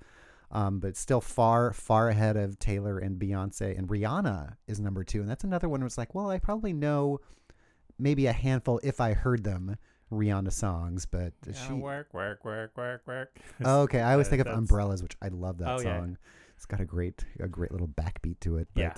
[0.52, 3.78] Um, but still far, far ahead of Taylor and Beyonce.
[3.78, 5.22] And Rihanna is number two.
[5.22, 7.20] And that's another one where it's like, well, I probably know
[7.98, 9.78] maybe a handful if I heard them
[10.16, 11.74] Rihanna songs, but Yeah, she.
[11.74, 13.38] work, work, work, work, work.
[13.66, 16.00] Oh, okay, I always think of Umbrellas, which I love that Oh, yeah.
[16.00, 16.18] song.
[16.56, 18.68] It's got a great, a great little backbeat to it.
[18.74, 18.94] But, Yeah.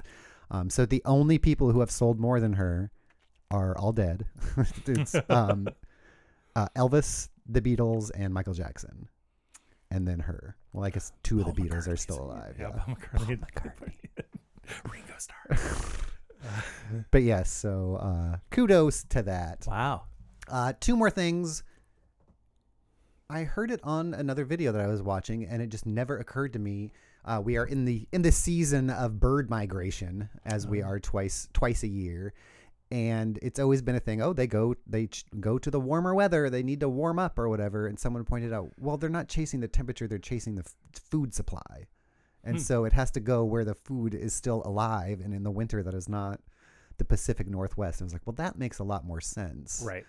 [0.52, 2.92] Um, so the only people who have sold more than her
[3.52, 4.26] are all dead.
[4.86, 5.68] it's um,
[6.56, 9.10] uh, Elvis, the Beatles, and Michael Jackson,
[9.92, 10.56] and then her.
[10.74, 12.56] Well, I guess two of the Paul Beatles are still alive.
[12.60, 12.84] Yeah, yeah.
[12.84, 13.40] Paul McCartney.
[13.40, 13.94] McCartney.
[14.92, 15.58] Ringo Starr.
[17.12, 19.66] But yes, so uh, kudos to that.
[19.68, 20.04] wow.
[20.50, 21.64] Uh, two more things.
[23.30, 26.54] I heard it on another video that I was watching, and it just never occurred
[26.54, 26.92] to me.
[27.26, 30.88] Uh, we are in the in the season of bird migration, as we Oh.
[30.88, 32.34] are twice twice a year,
[32.90, 34.22] and it's always been a thing.
[34.22, 36.50] Oh, they go they ch- go to the warmer weather.
[36.50, 37.86] They need to warm up or whatever.
[37.88, 41.34] And someone pointed out, well, they're not chasing the temperature; they're chasing the f- food
[41.34, 41.88] supply,
[42.46, 42.62] and Hmm.
[42.62, 45.20] so it has to go where the food is still alive.
[45.20, 46.40] And in the winter, that is not
[46.98, 48.02] the Pacific Northwest.
[48.02, 50.06] I was like, well, that makes a lot more sense Right.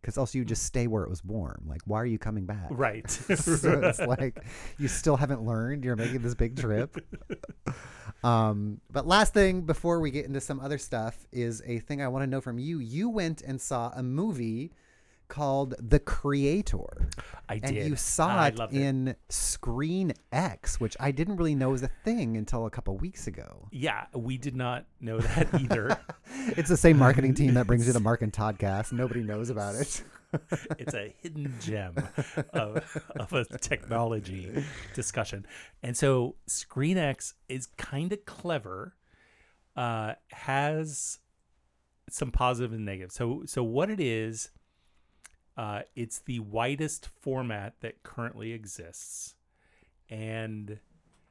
[0.00, 1.64] Because also you just stay where it was warm.
[1.66, 2.68] Like, why are you coming back?
[2.70, 3.10] Right.
[3.10, 4.44] so it's like
[4.78, 5.84] you still haven't learned.
[5.84, 6.96] You're making this big trip.
[8.24, 12.08] Um, but last thing before we get into some other stuff is a thing I
[12.08, 12.80] want to know from you.
[12.80, 14.72] You went and saw a movie
[15.28, 17.10] called The Creator,
[17.48, 17.86] I and did.
[17.86, 22.36] you saw I it in Screen X, which I didn't really know was a thing
[22.36, 23.68] until a couple weeks ago.
[23.70, 25.98] Yeah, we did not know that either.
[26.56, 28.92] It's the same marketing team that brings you the Mark and Toddcast.
[28.92, 30.02] Nobody knows about it.
[30.78, 31.94] it's a hidden gem
[32.52, 34.64] of, of a technology
[34.94, 35.46] discussion.
[35.82, 38.94] And so ScreenX is kind of clever,
[39.76, 41.18] uh, has
[42.10, 43.12] some positive and negative.
[43.12, 44.50] So so what it is,
[45.58, 49.34] uh, it's the widest format that currently exists.
[50.08, 50.78] And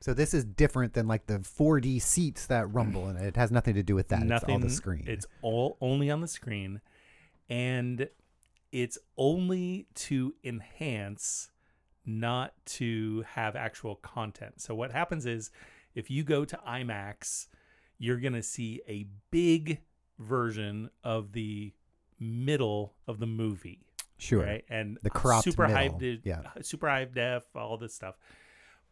[0.02, 3.74] So this is different than like the 4D seats that rumble, and it has nothing
[3.76, 4.24] to do with that.
[4.24, 5.06] nothing it's all the screen.
[5.08, 6.82] It's all only on the screen,
[7.50, 8.10] and
[8.74, 11.50] it's only to enhance,
[12.06, 14.60] not to have actual content.
[14.62, 15.52] So what happens is,
[15.96, 17.48] if you go to IMAX,
[17.98, 19.80] you're gonna see a big
[20.20, 21.72] version of the
[22.20, 23.87] middle of the movie,
[24.18, 24.44] sure.
[24.44, 24.66] right?
[24.70, 26.42] And The cropped super middle, de- yeah.
[26.62, 28.16] super high def, all this stuff.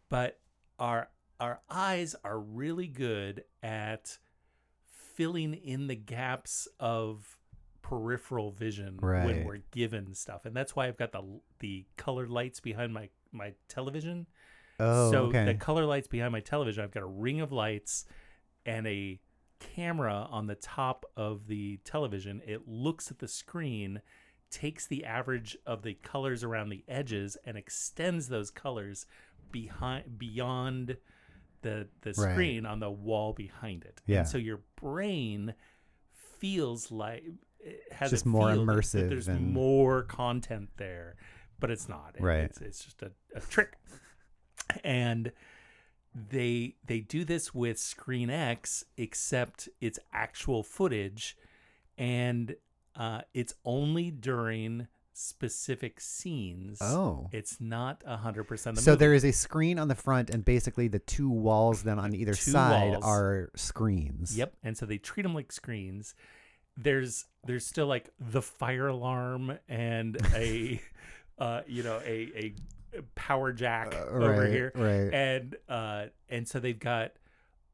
[0.10, 0.40] But
[0.80, 1.10] our
[1.40, 4.18] our eyes are really good at
[5.16, 7.38] filling in the gaps of
[7.82, 9.26] peripheral vision Right.
[9.26, 11.22] when we're given stuff, and that's why I've got the
[11.60, 14.28] the colored lights behind my my television.
[14.80, 15.46] Oh, so okay.
[15.46, 18.06] the color lights behind my television, I've got a ring of lights
[18.66, 19.20] and a
[19.60, 22.42] camera on the top of the television.
[22.46, 24.02] It looks at the screen,
[24.52, 29.06] takes the average of the colors around the edges, and extends those colors
[29.52, 30.98] behind beyond
[31.62, 32.32] the the Right.
[32.34, 34.02] screen on the wall behind it.
[34.06, 34.20] Yeah.
[34.20, 35.54] And so your brain
[36.40, 37.24] feels like
[37.60, 41.16] it has Just more feel that- that immersive There's and- more content there,
[41.60, 42.16] but it's not.
[42.20, 42.42] Right.
[42.44, 43.78] It's, it's just a, a trick.
[44.84, 45.32] And
[46.14, 51.36] they they do this with Screen X, except it's actual footage,
[51.98, 52.56] and
[52.96, 56.78] uh, it's only during specific scenes.
[56.82, 57.30] Oh.
[57.32, 58.78] it's not a hundred percent.
[58.80, 62.14] So there is a screen on the front, and basically the two walls then on
[62.14, 63.04] either Two side walls.
[63.06, 64.38] are screens.
[64.38, 66.16] Yep, and so they treat them like screens.
[66.78, 70.82] There's there's still like the fire alarm and a
[71.40, 72.54] uh you know a
[72.96, 74.72] a power jack Uh, over right, here.
[74.76, 75.14] right.
[75.14, 77.14] And uh and so they've got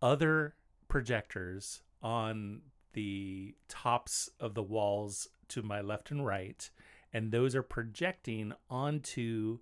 [0.01, 0.53] other
[0.87, 2.61] projectors on
[2.93, 6.69] the tops of the walls to my left and right
[7.13, 9.59] and those are projecting onto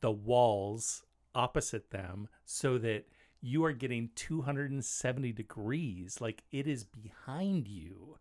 [0.00, 3.04] the walls opposite them so that
[3.40, 8.16] you are getting 270 degrees like it is behind you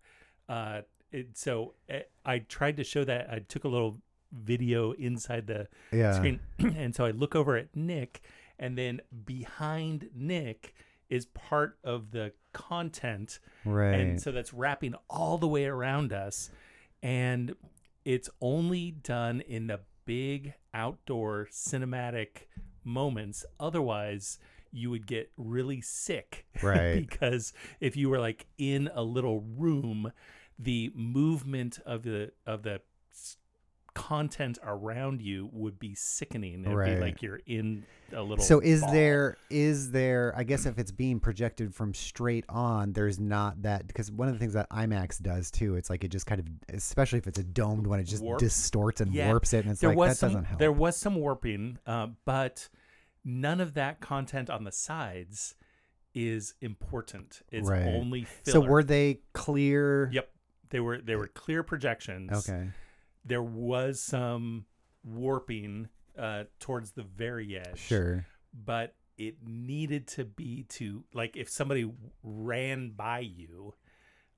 [0.50, 3.98] uh it, so uh, i tried to show that i took a little
[4.32, 6.12] video inside the Yeah.
[6.12, 8.22] screen and so i look over at nick
[8.60, 10.76] and then behind nick
[11.10, 13.94] is part of the content Right.
[14.00, 16.50] and so that's wrapping all the way around us
[17.04, 17.56] and
[18.04, 22.48] it's only done in the big outdoor cinematic
[22.84, 24.40] moments otherwise
[24.72, 26.96] you would get really sick Right.
[26.96, 30.12] because if you were like in a little room
[30.58, 32.82] the movement of the of the
[33.98, 36.96] content around you would be sickening it'd Right.
[36.96, 37.84] be like you're in
[38.14, 38.92] a little so is ball.
[38.94, 43.88] there is there i guess if it's being projected from straight on there's not that
[43.88, 46.46] because one of the things that imax does too it's like it just kind of
[46.76, 48.44] especially if it's a domed one it just Warps.
[48.44, 49.28] distorts and Yeah.
[49.30, 51.80] warps it and it's there like was that some doesn't help there was some warping
[51.88, 52.70] uh, but
[53.26, 55.56] none of that content on the sides
[56.14, 57.88] is important it's Right.
[57.88, 60.30] only so were they clear yep
[60.70, 62.70] they were they were clear projections okay
[63.28, 64.66] there was some
[65.04, 65.88] warping
[66.18, 71.90] uh, towards the very edge sure but it needed to be to like if somebody
[72.24, 73.74] ran by you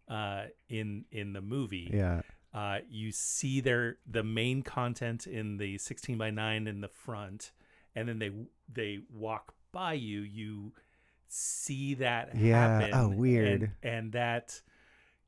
[0.08, 2.22] uh, in in the movie yeah
[2.54, 7.52] uh, you see their the main content in the 16 by 9 in the front
[7.96, 8.32] and then they
[8.72, 10.74] they walk by you you
[11.28, 12.80] see that Yeah.
[12.80, 13.62] happen Oh, weird.
[13.62, 14.62] and, and that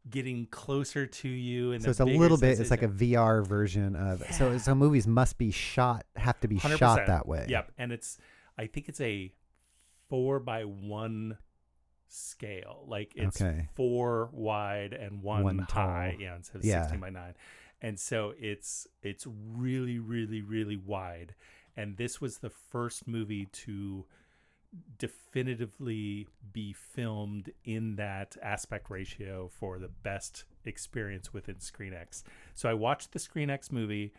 [0.10, 3.96] getting closer to you and so it's a little bit it's like a vr version
[3.96, 4.58] of so Yeah.
[4.58, 8.18] so movies must be shot have to be shot that way yep and it's
[8.58, 9.32] i think it's a
[10.10, 11.38] four by one
[12.08, 13.70] scale like it's Okay.
[13.76, 16.22] four wide and one, One high tall.
[16.22, 16.82] yeah instead of Yeah.
[16.82, 17.34] 16 by 9
[17.82, 21.36] and so it's it's really really really wide
[21.78, 24.06] and this was the first movie to
[24.98, 32.24] definitively be filmed in that aspect ratio for the best experience within ScreenX.
[32.54, 34.14] So I watched the ScreenX movie.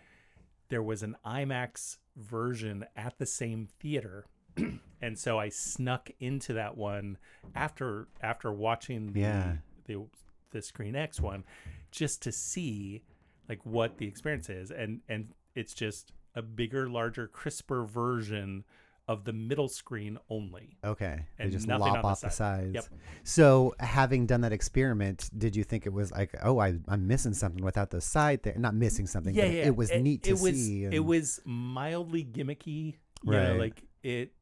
[0.69, 4.27] There was an IMAX version at the same theater.
[5.01, 7.17] and so I snuck into that one
[7.55, 9.57] after after watching the Yeah.
[9.87, 10.05] the,
[10.51, 11.45] the ScreenX one
[11.91, 13.03] just to see
[13.49, 18.65] like what the experience is and and it's just a bigger larger crisper version
[19.09, 21.27] of the middle screen only Okay.
[21.37, 22.73] They And just nothing on lop the off the side.
[22.73, 22.75] sides.
[22.75, 23.01] Yep.
[23.25, 27.35] So, having done that experiment, did you think it was like, oh, I, I'm missing
[27.35, 28.55] something without the side there?
[28.57, 29.67] Not missing something, yeah, yeah.
[29.67, 30.85] it was neat to it was, see.
[30.85, 33.59] It was mildly gimmicky, you know, Right.
[33.59, 34.33] like it,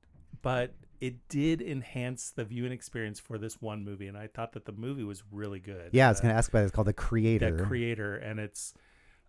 [0.42, 4.66] but it did enhance the viewing experience for this one movie, and I thought that
[4.66, 5.88] the movie was really good.
[5.92, 6.64] yeah, I was Uh, going to ask about it.
[6.64, 7.56] It's called The Creator.
[7.56, 8.74] the creator, and it's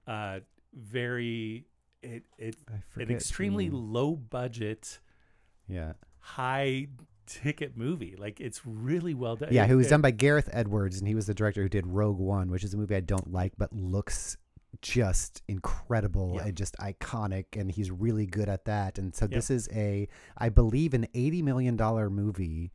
[0.08, 0.40] uh
[0.74, 1.66] very
[2.02, 2.56] it it
[2.96, 5.00] an extremely low budget,
[5.68, 5.94] Yeah.
[6.20, 6.88] high
[7.26, 8.16] ticket movie.
[8.18, 9.50] Like it's really well done.
[9.52, 12.20] Yeah, It- was done by Gareth Edwards, and he was the director who did Rogue
[12.20, 14.38] One, which is a movie I don't like, but looks
[14.82, 16.46] just incredible Yeah.
[16.48, 18.98] and just iconic, and he's really good at that.
[18.98, 19.32] And so Yep.
[19.32, 22.72] this is a, I believe, an eighty million dollar movie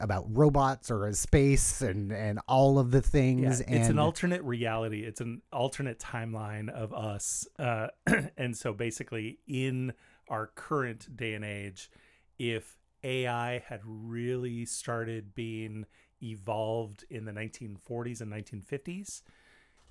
[0.00, 5.02] about robots or space and and all of the things Yeah, it's an alternate reality.
[5.04, 7.46] It's an alternate timeline of us.
[7.58, 7.88] Uh,
[8.36, 9.92] and so basically, in
[10.28, 11.90] our current day and age,
[12.38, 15.86] if AI had really started being
[16.22, 19.22] evolved in the 1940s and 1950s,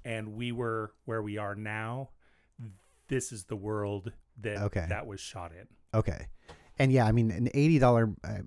[0.05, 2.09] and we were where we are now,
[3.07, 4.85] this is the world that Okay.
[4.89, 5.67] that was shot in.
[5.93, 6.27] Okay.
[6.81, 8.39] And yeah, I mean, an eighty dollar, uh,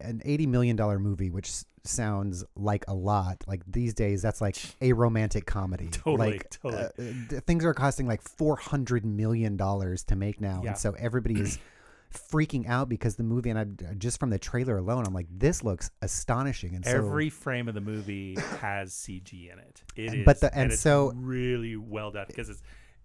[0.00, 1.50] an eighty million dollar movie, which
[1.84, 3.42] sounds like a lot.
[3.46, 5.88] Like these days, that's like a romantic comedy.
[5.92, 6.82] Totally, like, totally.
[6.84, 10.70] uh, things are costing like four hundred million dollars to make now, Yeah.
[10.70, 11.58] and so everybody is
[12.12, 13.50] freaking out because the movie.
[13.50, 16.74] And I just from the trailer alone, I'm like, this looks astonishing.
[16.74, 19.82] And so, Every frame of the movie has CG in it.
[19.96, 22.62] It is, But the- and it's so- really well done because it's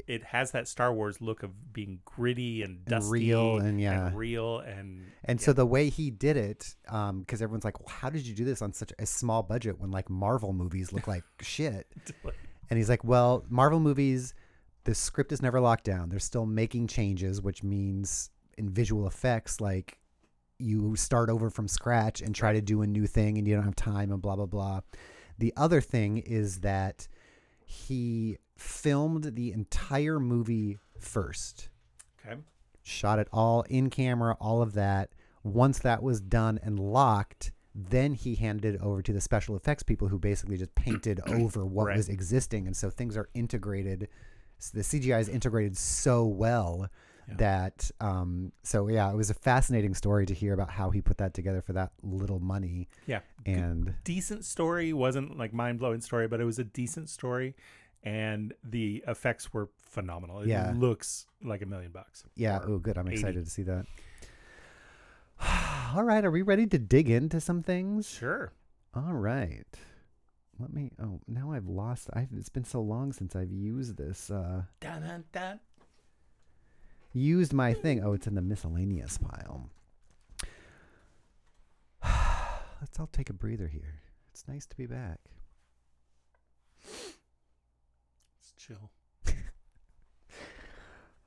[0.08, 4.12] it has that Star Wars look of being gritty and And dusty real and yeah.
[4.14, 8.10] real and And so the way he did it, um, because everyone's like, well, how
[8.10, 11.24] did you do this on such a small budget when like Marvel movies look like
[11.42, 11.88] shit?
[12.70, 14.34] And he's like, well, Marvel movies,
[14.86, 16.10] the script is never locked down.
[16.10, 20.00] They're still making changes, which means in visual effects, like
[20.58, 23.66] you start over from scratch and try to do a new thing and you don't
[23.66, 24.80] have time and blah, blah, blah.
[25.38, 27.08] The other thing is that
[27.66, 31.70] he filmed the entire movie first
[32.26, 32.40] Okay.
[32.82, 35.10] shot it all in camera, all of that.
[35.44, 39.84] Once that was done and locked, then he handed it over to the special effects
[39.84, 41.98] people who basically just painted over what Right.
[41.98, 42.66] was existing.
[42.68, 44.08] And so things are integrated.
[44.60, 46.88] s- The CGI is integrated so well
[47.28, 47.36] Yeah.
[47.38, 51.18] that, um, so yeah, it was a fascinating story to hear about how he put
[51.18, 52.88] that together for that little money.
[53.08, 53.22] Yeah.
[53.46, 57.56] And decent story wasn't like mind blowing story, but it was a decent story,
[58.04, 60.42] and the effects were phenomenal.
[60.42, 60.74] It Yeah.
[60.76, 62.24] looks like a million bucks.
[62.36, 62.98] yeah, oh, good.
[62.98, 63.16] I'm 80.
[63.16, 63.86] excited to see that.
[65.96, 66.24] all right.
[66.24, 68.10] Are we ready to dig into some things?
[68.10, 68.52] Sure.
[68.96, 69.66] All right.
[70.60, 70.92] Let me.
[71.02, 72.10] Oh, now I've lost.
[72.14, 72.30] I've.
[72.36, 74.30] It's been so long since I've used this.
[74.30, 75.60] Uh, Dun, dun, dun.
[77.12, 78.04] used my thing.
[78.04, 79.70] Oh, it's in the miscellaneous pile.
[82.82, 84.02] Let's all take a breather here.
[84.32, 85.20] It's nice to be back.
[88.64, 88.90] It's chill.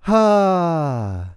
[0.09, 1.35] Ah.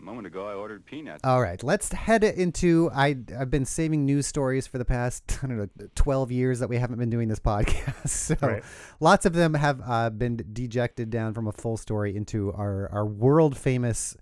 [0.00, 1.20] A moment ago, I ordered peanuts.
[1.24, 2.90] All right, let's head into.
[2.92, 6.68] I I've been saving news stories for the past I don't know twelve years that
[6.68, 8.08] we haven't been doing this podcast.
[8.08, 8.64] So Right.
[9.00, 13.06] lots of them have uh, been dejected down from a full story into our our
[13.06, 14.16] world famous.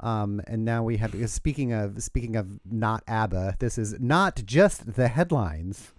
[0.00, 1.14] Um, and now we have.
[1.30, 5.92] Speaking of speaking of not ABBA, this is not just the headlines.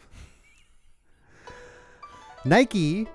[2.44, 3.08] Nike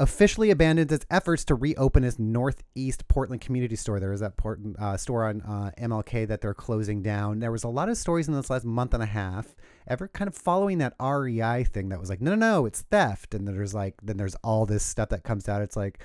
[0.00, 4.00] officially abandons its efforts to reopen its Northeast Portland community store.
[4.00, 7.38] There was that port, uh, store on uh, MLK that they're closing down.
[7.38, 9.54] There was a lot of stories in this last month and a half,
[9.86, 13.34] ever kind of following that REI thing that was like, no, no, no, it's theft.
[13.34, 15.60] And then there's like, then there's all this stuff that comes out.
[15.60, 16.02] It's like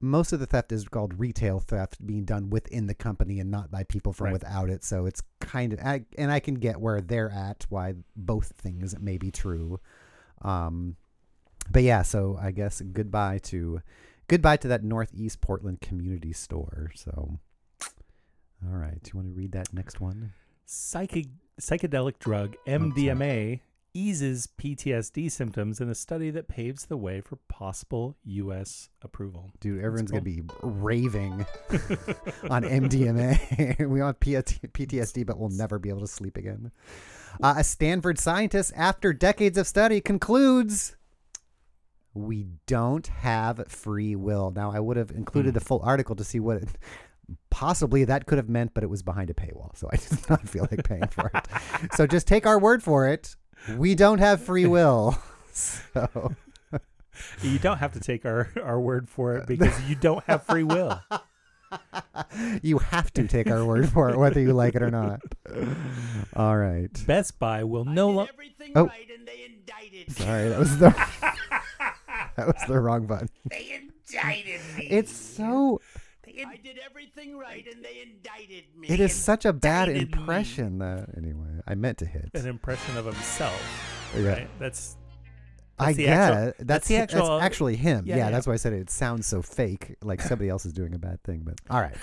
[0.00, 3.70] most of the theft is called retail theft, being done within the company and not
[3.70, 4.32] by people from Right.
[4.34, 4.84] without it.
[4.84, 8.94] So it's kind of, I, and I can get where they're at, why both things
[9.00, 9.80] may be true.
[10.42, 10.96] Um,
[11.70, 13.82] but yeah, so I guess goodbye to
[14.28, 16.90] goodbye to that Northeast Portland community store.
[16.94, 17.38] So,
[17.82, 20.32] all right, do you want to read that next one?
[20.66, 21.26] Psychic
[21.60, 23.60] psychedelic drug MDMA
[23.94, 28.90] eases PTSD symptoms in a study that paves the way for possible U.S.
[29.02, 29.50] approval.
[29.60, 30.20] Dude, everyone's cool.
[30.20, 31.46] gonna be raving
[32.50, 33.78] on MDMA.
[33.88, 36.70] we want PTSD, but we'll never be able to sleep again.
[37.42, 40.96] Uh, a Stanford scientist, after decades of study, concludes
[42.14, 44.50] we don't have free will.
[44.54, 45.66] Now, I would have included the hmm.
[45.66, 46.68] full article to see what it,
[47.50, 50.48] possibly that could have meant, but it was behind a paywall, so I did not
[50.48, 51.94] feel like paying for it.
[51.94, 53.36] so just take our word for it.
[53.76, 55.18] We don't have free will.
[55.90, 56.36] So.
[57.42, 60.62] You don't have to take our, our word for it because you don't have free
[60.62, 61.02] will.
[62.62, 65.20] you have to take our word for it, whether you like it or not.
[66.36, 66.92] All right.
[67.08, 68.30] Best Buy will no longer.
[68.32, 68.86] everything Oh.
[68.86, 70.12] right and they indicted.
[70.16, 70.94] Sorry, that was the
[72.36, 73.28] that was the wrong button.
[73.50, 74.86] They indicted me.
[74.90, 75.80] It's so
[76.46, 78.88] I did everything right and they indicted me.
[78.88, 80.20] it is such a bad indicted me.
[80.20, 81.60] impression that anyway.
[81.66, 82.30] I meant to hit.
[82.34, 84.12] An impression of himself.
[84.16, 84.28] Yeah.
[84.28, 84.50] Right?
[84.60, 84.96] That's
[85.80, 86.54] I that's the get actual- it.
[86.58, 88.04] that's That's the actual- actually him.
[88.06, 88.30] Yeah, Yeah, yeah.
[88.30, 88.80] that's why I said it.
[88.80, 91.42] It sounds so fake, like somebody else is doing a bad thing.
[91.44, 91.96] But all right.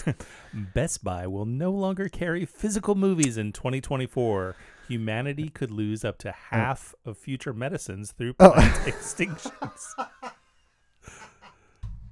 [0.74, 4.56] Best Buy will no longer carry physical movies in 2024.
[4.88, 6.36] Humanity could lose up to oh.
[6.52, 8.52] half of future medicines through Oh.
[8.52, 9.94] plant extinctions.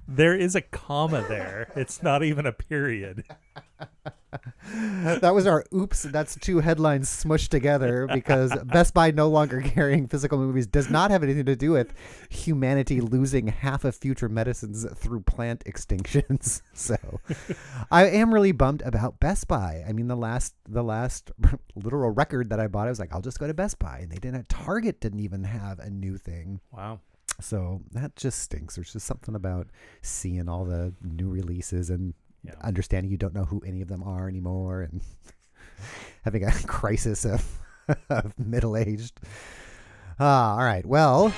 [0.06, 1.72] There is a comma there.
[1.76, 3.24] It's not even a period.
[4.70, 6.02] that was our oops.
[6.02, 11.10] That's two headlines smushed together because Best Buy no longer carrying physical movies does not
[11.10, 11.94] have anything to do with
[12.28, 16.62] humanity losing half of future medicines through plant extinctions.
[16.74, 16.96] So
[17.90, 19.84] I am really bummed about Best Buy.
[19.88, 21.30] I mean, the last the last
[21.74, 24.10] literal record that I bought, I was like, I'll just go to Best Buy, and
[24.10, 24.48] they didn't.
[24.48, 26.60] Target didn't even have a new thing.
[26.72, 27.00] Wow.
[27.40, 28.74] So that just stinks.
[28.76, 29.68] There's just something about
[30.02, 32.14] seeing all the new releases and
[32.44, 32.54] Yeah.
[32.62, 35.00] understanding you don't know who any of them are anymore and
[36.24, 37.58] having a crisis of,
[38.10, 39.18] of middle aged.
[40.20, 40.86] Ah, all right.
[40.86, 41.32] Well,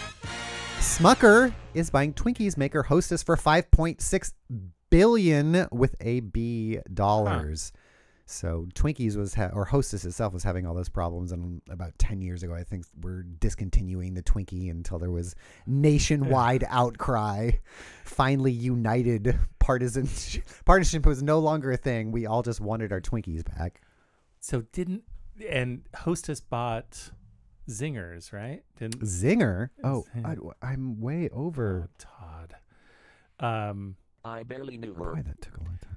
[0.79, 4.33] Smucker is buying Twinkies maker Hostess for 5.6
[4.91, 7.73] billion with a B dollars.
[8.29, 12.21] So Twinkies was ha- or Hostess itself was having all those problems, and about ten
[12.21, 17.53] years ago, I think we're discontinuing the Twinkie until there was nationwide outcry.
[18.05, 20.09] Finally, united partisan
[20.65, 22.11] partisanship was no longer a thing.
[22.11, 23.81] We all just wanted our Twinkies back.
[24.41, 25.05] so didn't
[25.49, 27.11] and Hostess bought
[27.69, 28.63] Zingers, right?
[28.79, 29.71] Didn't Zinger.
[29.85, 31.89] Oh, Zing- I, am way oh, over.
[31.99, 32.55] Todd.
[33.39, 35.23] Um, I barely knew Boy, her.
[35.23, 35.96] that took a long time.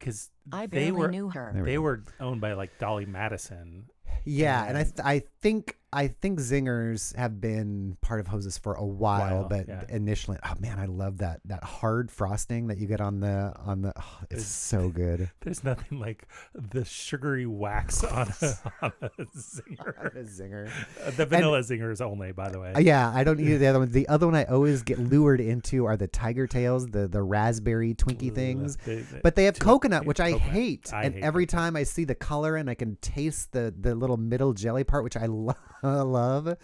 [0.00, 1.52] Because I they barely were knew her.
[1.64, 3.84] They were owned by like Dolly Madison.
[4.24, 8.74] Yeah, and I th- I think I think zingers have been part of Hostess for
[8.74, 9.82] a while, While, but yeah.
[9.88, 13.82] initially, oh man, I love that that hard frosting that you get on the on
[13.82, 13.92] the.
[13.96, 15.30] oh, it's It's- so good.
[15.40, 20.14] There's nothing like the sugary wax on a, on a zinger.
[20.16, 20.70] a zinger.
[21.04, 22.72] Uh, the vanilla zingers only, by the way.
[22.72, 23.90] Uh, yeah, I don't eat the other one.
[23.90, 27.94] The other one I always get lured into are the tiger tails, the the raspberry
[27.94, 28.76] Twinkie things.
[28.86, 30.52] they- they- But they have coconut, which I coconut.
[30.52, 30.92] hate.
[30.94, 33.96] I and hate every time I see the color and I can taste the the
[33.96, 35.54] little middle jelly part, which I lo-
[35.88, 36.56] love,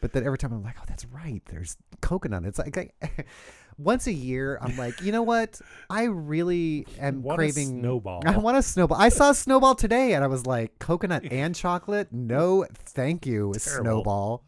[0.00, 1.42] but then every time I'm like, oh, that's right.
[1.46, 2.44] There's coconut.
[2.44, 2.94] It's like, like
[3.78, 5.60] once a year, I'm like, you know what?
[5.90, 8.22] I really am Want craving snowball.
[8.26, 9.00] I want a snowball.
[9.00, 12.12] I saw a snowball today, and I was like, coconut and chocolate?
[12.12, 13.82] No, thank you, Terrible.
[13.82, 14.44] snowball.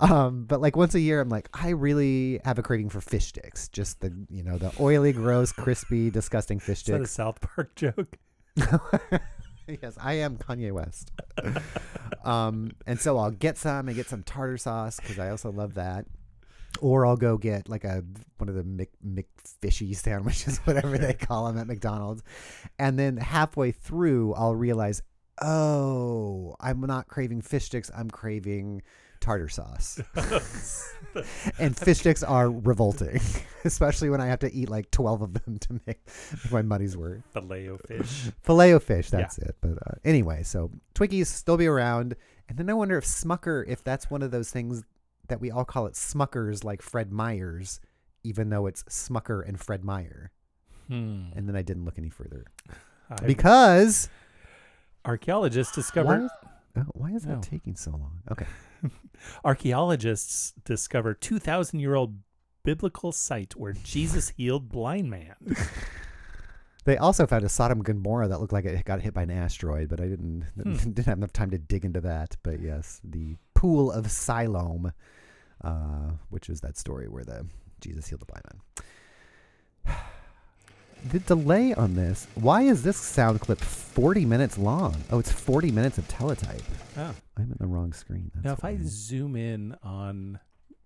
[0.00, 3.26] Um, but like once a year, I'm like, I really have a craving for fish
[3.26, 3.68] sticks.
[3.68, 7.06] Just the you know the oily, gross, crispy, disgusting fish Is that a.
[7.06, 8.18] South Park joke?
[9.82, 11.12] yes, I am Kanye West.
[12.24, 15.74] um, and so I'll get some and get some tartar sauce because I also love
[15.74, 16.06] that.
[16.80, 18.04] Or I'll go get like a
[18.36, 22.22] one of the Mc, McFishy sandwiches, whatever they call them at McDonald's,
[22.78, 25.02] and then halfway through I'll realize,
[25.42, 27.90] oh, I'm not craving fish sticks.
[27.96, 28.82] I'm craving
[29.20, 30.00] tartar sauce.
[31.58, 33.20] and fish sticks are revolting,
[33.64, 36.00] especially when I have to eat like twelve of them to make,
[36.32, 37.22] make my money's worth.
[37.32, 38.30] Filet fish.
[38.42, 39.56] Filet fish, that's it.
[39.60, 42.16] But uh, anyway, so Twinkies still be around,
[42.48, 44.84] and then I wonder if Smucker, if that's one of those things
[45.28, 47.80] that we all call it Smuckers, like Fred Meyer's,
[48.24, 50.32] even though it's Smucker and Fred Meyer.
[50.88, 51.26] Hmm.
[51.36, 52.46] And then I didn't look any further
[53.10, 54.08] I- because
[55.04, 56.30] archaeologists discovered is,
[56.86, 57.40] oh, why is that Oh.
[57.40, 58.20] taking so long?
[58.30, 58.46] Okay,
[59.44, 62.18] archaeologists discover 2,000 year old
[62.64, 65.34] biblical site where Jesus healed blind man.
[66.84, 69.88] they also found a Sodom Gomorrah that looked like it got hit by an asteroid,
[69.88, 70.74] but I didn't Hmm.
[70.74, 72.36] didn't have enough time to dig into that.
[72.42, 74.92] But yes, the pool of Siloam,
[75.62, 77.46] uh, which is that story where the
[77.80, 78.44] Jesus healed the blind
[79.86, 79.96] man.
[81.10, 82.26] The delay on this.
[82.34, 84.96] Why is this sound clip 40 minutes long?
[85.10, 86.62] Oh, it's 40 minutes of teletype.
[86.96, 87.14] Oh.
[87.36, 88.30] I'm in the wrong screen.
[88.34, 90.40] That's Now, if I zoom in on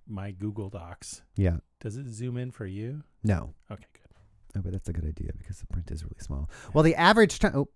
[0.07, 3.03] my Google Docs, yeah, does it zoom in for you?
[3.25, 3.55] no.
[3.71, 4.59] Okay, good.
[4.59, 6.51] Oh, but that's a good idea because the print is really small.
[6.75, 7.53] Well, the average time.
[7.55, 7.69] Oh,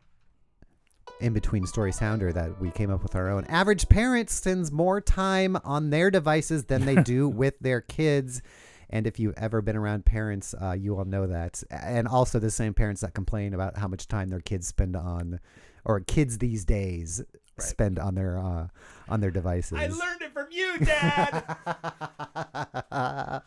[1.20, 3.44] in between story sounder that we came up with our own.
[3.46, 8.42] Average parent spends more time on their devices than they do with their kids.
[8.90, 11.62] And if you've ever been around parents, uh, you all know that.
[11.70, 15.40] And also the same parents that complain about how much time their kids spend on,
[15.84, 17.22] or kids these days
[17.58, 17.68] Right.
[17.68, 18.68] spend on their uh,
[19.08, 19.78] on their devices.
[19.78, 21.42] I learned it from you, Dad.
[22.92, 23.40] uh,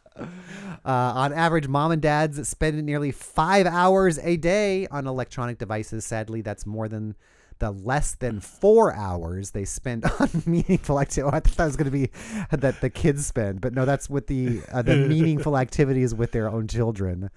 [0.84, 6.06] on average, mom and dads spend nearly five hours a day on electronic devices.
[6.06, 7.16] Sadly, that's more than
[7.60, 11.30] the less than four hours they spend on meaningful activity.
[11.32, 12.10] Oh, I thought that was going to be
[12.52, 16.50] that the kids spend, but no, that's with the uh, the meaningful activities with their
[16.50, 17.30] own children.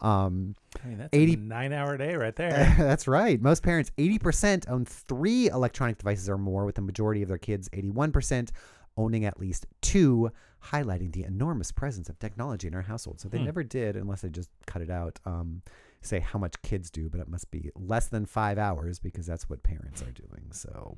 [0.00, 2.74] Um, I mean, that's 80 a nine hour day right there.
[2.78, 3.40] that's right.
[3.40, 7.68] Most parents, 80%, own three electronic devices or more, with the majority of their kids,
[7.70, 8.50] 81%,
[8.96, 10.30] owning at least two,
[10.72, 13.20] highlighting the enormous presence of technology in our household.
[13.20, 13.44] So they Hmm.
[13.44, 15.60] never did, unless they just cut it out, um,
[16.02, 19.48] say how much kids do, but it must be less than five hours because that's
[19.50, 20.48] what parents are doing.
[20.52, 20.96] So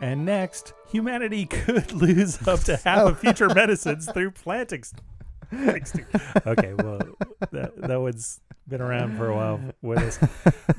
[0.00, 3.08] And next, humanity could lose up to half Oh.
[3.08, 4.92] of future medicines through plant ex-.
[5.52, 7.00] Okay, well,
[7.52, 10.18] that, that one's been around for a while with us.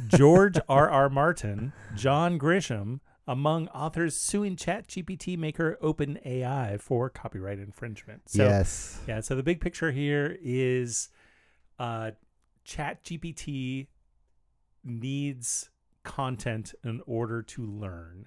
[0.08, 0.90] George R.
[0.90, 1.10] R.
[1.10, 8.30] Martin, John Grisham, among authors suing ChatGPT maker OpenAI for copyright infringement.
[8.30, 9.00] So, yes.
[9.08, 11.10] yeah, so the big picture here is
[11.80, 12.12] uh,
[12.68, 13.88] ChatGPT
[14.84, 15.70] needs
[16.04, 18.26] content in order to learn.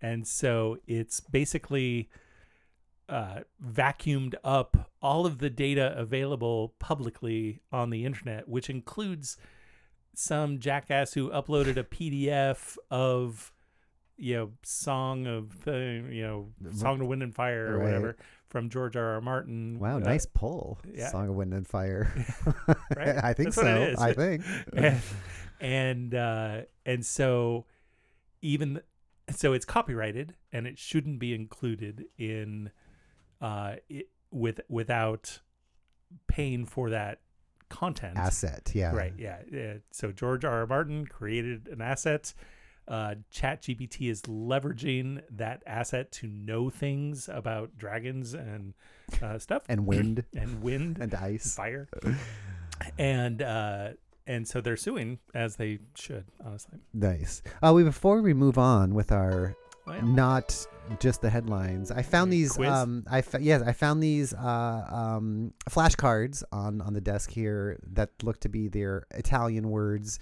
[0.00, 2.08] And so it's basically
[3.08, 9.36] uh, vacuumed up all of the data available publicly on the internet, which includes
[10.14, 13.52] some jackass who uploaded a PDF of,
[14.16, 17.84] you know, Song of the, you know, Song of Wind and Fire or Right.
[17.84, 18.16] whatever
[18.52, 19.14] from George R.
[19.14, 19.20] R.
[19.22, 19.78] Martin.
[19.78, 20.78] Wow, Uh, nice pull.
[20.94, 21.08] yeah.
[21.10, 22.12] Song of Wind and Fire.
[22.94, 23.16] Right?
[23.24, 23.62] I think That's so.
[23.64, 23.98] what it is.
[23.98, 24.44] I think.
[24.76, 25.00] and
[25.60, 27.64] and uh, and so
[28.42, 28.82] even
[29.30, 32.70] so it's copyrighted and it shouldn't be included in
[33.40, 35.40] uh it, with without
[36.26, 37.20] paying for that
[37.70, 38.72] content Asset.
[38.74, 38.92] Yeah.
[38.94, 40.60] right yeah, yeah so george r.
[40.60, 42.34] r martin created an asset
[42.88, 48.74] Uh, ChatGPT is leveraging that asset to know things about dragons and
[49.22, 51.44] uh, stuff And wind and wind and ice.
[51.44, 51.88] and fire,
[52.98, 53.88] and uh,
[54.26, 56.78] and so they're suing as they should, honestly.
[56.92, 57.42] Nice.
[57.62, 59.54] Uh, we before we move on with our
[59.84, 60.00] Oh, yeah.
[60.02, 60.64] not
[61.00, 61.90] just the headlines.
[61.90, 62.52] I found these.
[62.52, 62.68] quiz?
[62.70, 67.80] Um, I fa- yes, I found these uh, um, flashcards on on the desk here
[67.94, 70.20] that look to be their Italian words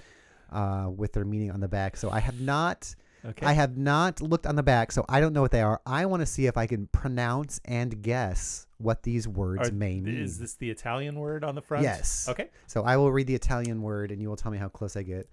[0.50, 1.96] uh, with their meaning on the back.
[1.96, 2.94] So I have not.
[3.22, 3.44] Okay.
[3.44, 5.78] I have not looked on the back, so I don't know what they are.
[5.84, 10.00] I want to see if I can pronounce and guess what these words Are- may
[10.00, 10.16] mean.
[10.16, 11.82] Is this the Italian word on the front?
[11.82, 12.26] Yes.
[12.30, 12.48] Okay.
[12.66, 15.02] So I will read the Italian word, and you will tell me how close I
[15.02, 15.28] get.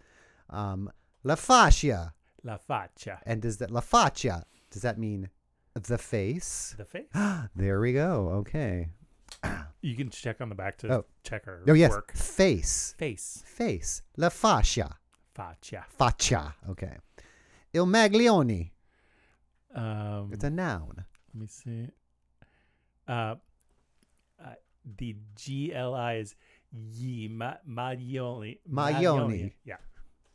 [0.49, 0.91] Um,
[1.23, 2.13] la fascia.
[2.43, 3.19] La faccia.
[3.25, 4.43] And does that la faccia?
[4.69, 5.29] Does that mean
[5.73, 6.75] the face?
[6.77, 7.07] The face.
[7.55, 8.29] there we go.
[8.39, 8.89] Okay.
[9.81, 11.05] You can check on the back to Oh.
[11.23, 12.13] check our Oh yes, work.
[12.15, 12.95] face.
[12.97, 13.43] Face.
[13.45, 14.01] Face.
[14.17, 14.97] La fascia.
[15.37, 15.85] Faccia.
[15.87, 16.55] Faccia.
[16.67, 16.97] Okay.
[17.71, 18.71] Il maglione.
[19.75, 21.05] Um, It's a noun.
[21.33, 21.89] let me see.
[23.07, 23.35] Uh,
[24.43, 24.55] uh,
[24.97, 26.33] the GLI is
[26.71, 28.57] ye ma, maglione.
[28.67, 29.53] Maglione.
[29.63, 29.77] Yeah.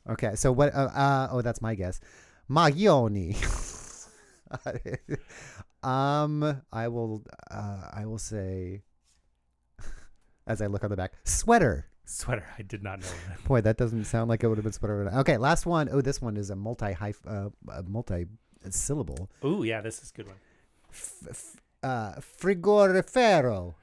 [0.09, 0.36] Okay.
[0.36, 0.72] So what?
[0.72, 1.98] Uh, uh, oh, that's my guess.
[2.48, 3.34] Maglione.
[5.82, 7.24] um, I will.
[7.50, 8.82] Uh, I will say.
[10.46, 11.86] As I look on the back, sweater.
[12.12, 12.44] Sweater.
[12.58, 13.42] I did not know that.
[13.44, 15.08] Boy, that doesn't sound like it would have been sweater.
[15.20, 15.88] Okay, last one.
[15.90, 16.94] Oh, this one is a multi
[17.26, 18.26] uh, a multi
[18.68, 19.30] syllable.
[19.44, 20.36] Ooh, yeah, this is a good one.
[20.90, 23.74] F- f- uh, frigorifero.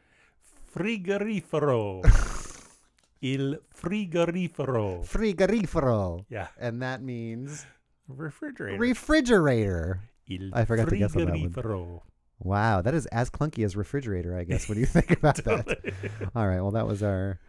[0.76, 2.04] Frigorifero.
[3.22, 5.04] Il frigorifero.
[5.06, 6.26] Frigorifero.
[6.30, 6.48] Yeah.
[6.60, 7.66] And that means
[8.08, 8.78] Refrigerator.
[8.80, 10.00] refrigerator.
[10.28, 12.00] Il I forgot to guess on that one.
[12.42, 15.94] Wow, that is as clunky as refrigerator, I guess, when you think about that.
[16.36, 17.46] All right, well, that was our Oh.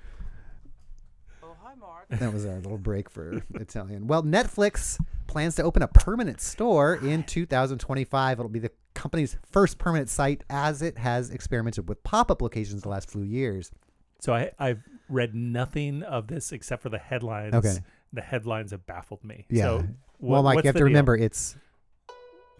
[2.11, 4.07] That was our little break for Italian.
[4.07, 8.39] Well, Netflix plans to open a permanent store in 2025.
[8.39, 12.89] It'll be the company's first permanent site, as it has experimented with pop-up locations the
[12.89, 13.71] last few years.
[14.19, 17.55] So I, I've read nothing of this except for the headlines.
[17.55, 17.77] Okay.
[18.13, 19.47] The headlines have baffled me.
[19.49, 19.63] Yeah.
[19.63, 19.85] So
[20.19, 20.87] well, what- Mike, you have to deal?
[20.87, 21.57] remember it's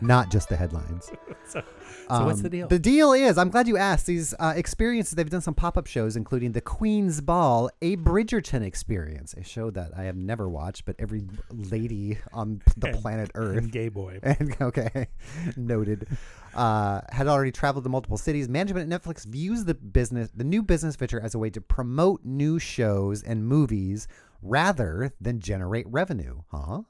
[0.03, 1.11] not just the headlines.
[1.47, 1.63] So,
[2.09, 2.69] so what's Um, the deal?
[2.69, 4.07] The deal is, I'm glad you asked.
[4.07, 8.63] These uh, experiences, they've done some pop up shows, including the Queen's Ball, a Bridgerton
[8.63, 13.31] experience, a show that I have never watched, but every lady on the And- planet
[13.35, 13.59] Earth.
[13.59, 14.21] and gay boy.
[14.23, 15.09] And okay,
[15.57, 16.07] noted.
[16.55, 18.49] Uh, had already traveled to multiple cities.
[18.49, 22.25] Management at Netflix views the business, the new business venture, as a way to promote
[22.25, 24.07] new shows and movies
[24.41, 26.43] rather than generate revenue.
[26.53, 26.83] Huh?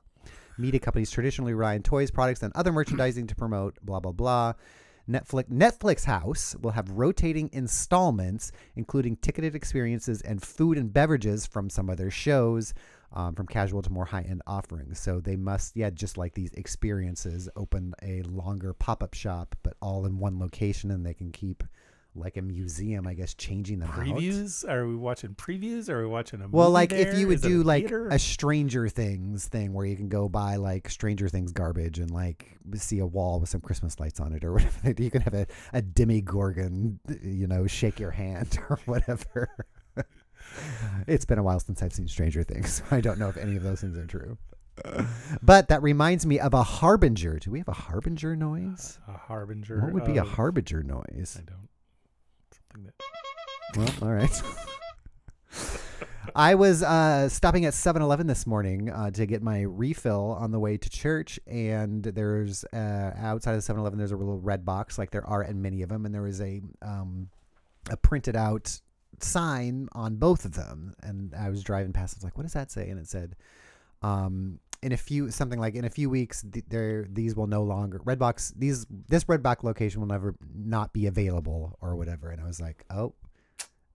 [0.59, 3.77] Media companies traditionally rely on toys, products, and other merchandising to promote.
[3.83, 4.55] Blah blah blah.
[5.09, 11.69] Netflix Netflix House will have rotating installments, including ticketed experiences and food and beverages from
[11.69, 12.75] some of their shows,
[13.13, 15.01] um, from casual to more high end offerings.
[15.01, 19.75] So they must, yeah, just like these experiences, open a longer pop up shop, but
[19.83, 21.65] all in one location, and they can keep
[22.15, 23.97] like a museum, I guess, changing them out.
[23.99, 24.69] Previews?
[24.69, 25.89] Are we watching previews?
[25.89, 26.57] Are we watching a movie?
[26.57, 28.09] Well, like if you would Is do a like theater?
[28.09, 32.59] a Stranger Things thing where you can go buy like Stranger Things garbage and like
[32.75, 34.95] see a wall with some Christmas lights on it or whatever.
[35.03, 39.49] You can have a, a Demogorgon, you know, shake your hand or whatever.
[41.07, 42.83] it's been a while since I've seen Stranger Things.
[42.91, 44.37] I don't know if any of those things are true.
[45.43, 47.39] But that reminds me of a harbinger.
[47.39, 48.99] Do we have a harbinger noise?
[49.07, 49.81] a harbinger.
[49.81, 51.37] What would be a harbinger noise?
[51.39, 51.69] I don't.
[52.75, 52.93] That.
[53.77, 54.43] Well, all right.
[56.37, 60.53] I was uh, stopping at 7 Eleven this morning uh, to get my refill on
[60.53, 61.41] the way to church.
[61.47, 65.43] And there's uh, outside of 7 Eleven, there's a little red box, like there are
[65.43, 66.07] in many of them.
[66.07, 67.29] And there was a, um,
[67.91, 68.81] a printed out
[69.19, 70.95] sign on both of them.
[71.03, 72.15] And I was driving past.
[72.15, 72.89] I was like, what does that say?
[72.89, 73.35] And it said,
[74.03, 77.63] um, in a few something like in a few weeks th- there these will no
[77.63, 82.47] longer redbox these this redbox location will never not be available or whatever and i
[82.47, 83.15] was like oh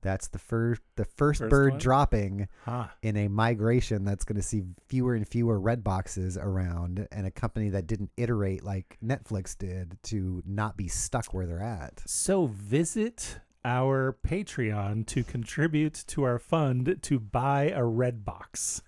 [0.02, 1.80] that's the first the first, First bird one?
[1.80, 2.88] dropping Huh.
[3.02, 7.32] in a migration that's going to see fewer and fewer red boxes around and a
[7.32, 12.46] company that didn't iterate like netflix did to not be stuck where they're at So
[12.46, 18.84] visit our Patreon to contribute to our fund to buy a red box.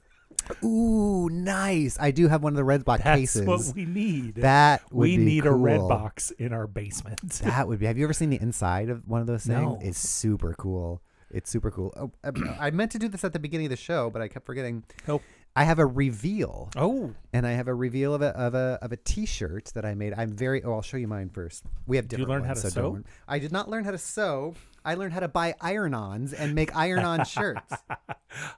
[0.64, 4.36] Ooh nice i do have one of the red box That's cases what we need.
[4.36, 7.20] that would we need a red box in our basement.
[7.44, 7.86] That would be.
[7.86, 9.62] Have you ever seen the inside of one of those things?
[9.62, 9.80] No.
[9.82, 11.02] It's super cool.
[11.30, 11.94] It's super cool.
[11.98, 14.28] Oh, uh, I meant to do this at the beginning of the show, but I
[14.28, 14.84] kept forgetting.
[15.08, 15.22] Oh.
[15.58, 18.92] I have a reveal, Oh, and I have a reveal of a of a of
[18.92, 20.14] a T-shirt that I made.
[20.16, 20.64] I'm very.
[20.64, 21.64] Oh, I'll show you mine first.
[21.88, 23.04] We have Did you different learn how to so sew?
[23.28, 24.54] I did not learn how to sew.
[24.86, 27.74] I learned how to buy iron-ons and make iron-on shirts.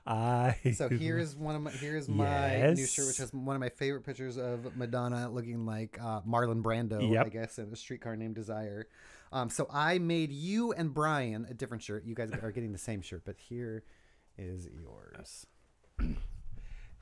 [0.06, 0.56] I.
[0.74, 3.30] So here's one of my here's my new shirt, which Yes.
[3.30, 7.26] has one of my favorite pictures of Madonna looking like uh, Marlon Brando, Yep.
[7.26, 8.86] I guess, in a streetcar named Desire.
[9.32, 12.04] Um, so I made you and Brian a different shirt.
[12.04, 13.84] You guys are getting the same shirt, but here
[14.36, 15.46] is yours.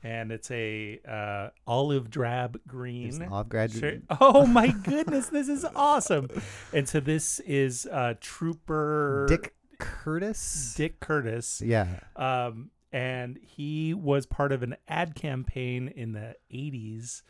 [0.03, 3.21] and it's a uh, olive drab green.
[3.23, 4.01] Olive shirt.
[4.21, 6.29] Oh my goodness, this is awesome!
[6.73, 10.73] And so this is uh, Trooper Dick Curtis.
[10.75, 11.61] Dick Curtis.
[11.65, 11.87] Yeah.
[12.15, 17.21] Um, and he was part of an ad campaign in the '80s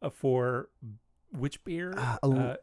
[0.00, 0.68] uh, for
[1.32, 1.94] which beer?
[1.96, 2.56] Uh, l-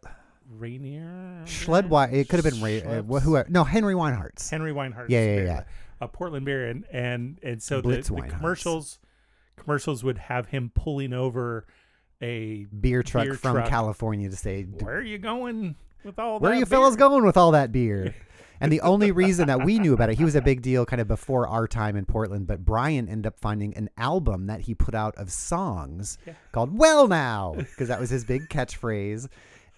[0.50, 1.44] Rainier.
[1.46, 2.14] Schledweiss.
[2.14, 2.82] It could have been Ray.
[2.82, 3.48] Uh, wh- whoever.
[3.50, 4.50] No, Henry Weinhard's.
[4.50, 5.10] Henry Weinhard.
[5.10, 5.64] Yeah, yeah, yeah.
[6.02, 9.00] A Portland beer, and and and so the, the commercials
[9.60, 11.66] commercials would have him pulling over
[12.22, 13.70] a Beer truck Beer from truck.
[13.70, 16.50] California to say, where are you going with all that beer?
[16.50, 18.14] Where are you fellas going with all that beer?
[18.62, 21.00] And the only reason that we knew about it, he was a big deal kind
[21.02, 24.76] of before our time in Portland, but Brian ended up finding an album that he
[24.76, 26.34] put out of songs Yeah.
[26.52, 29.30] called Well Now, because that was his big catchphrase.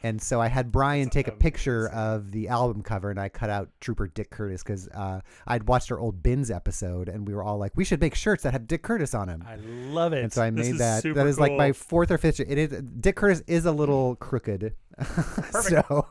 [0.03, 3.49] And so I had Brian take a picture of the album cover and I cut
[3.49, 7.43] out Trooper Dick Curtis because uh, I'd watched our old Bins episode and we were
[7.43, 9.43] all like, we should make shirts that have Dick Curtis on them.
[9.47, 10.23] I love it.
[10.23, 11.03] And so I made that.
[11.03, 12.39] That is like my fourth or fifth.
[12.39, 14.73] It is Dick Curtis is a little crooked,
[15.51, 16.07] so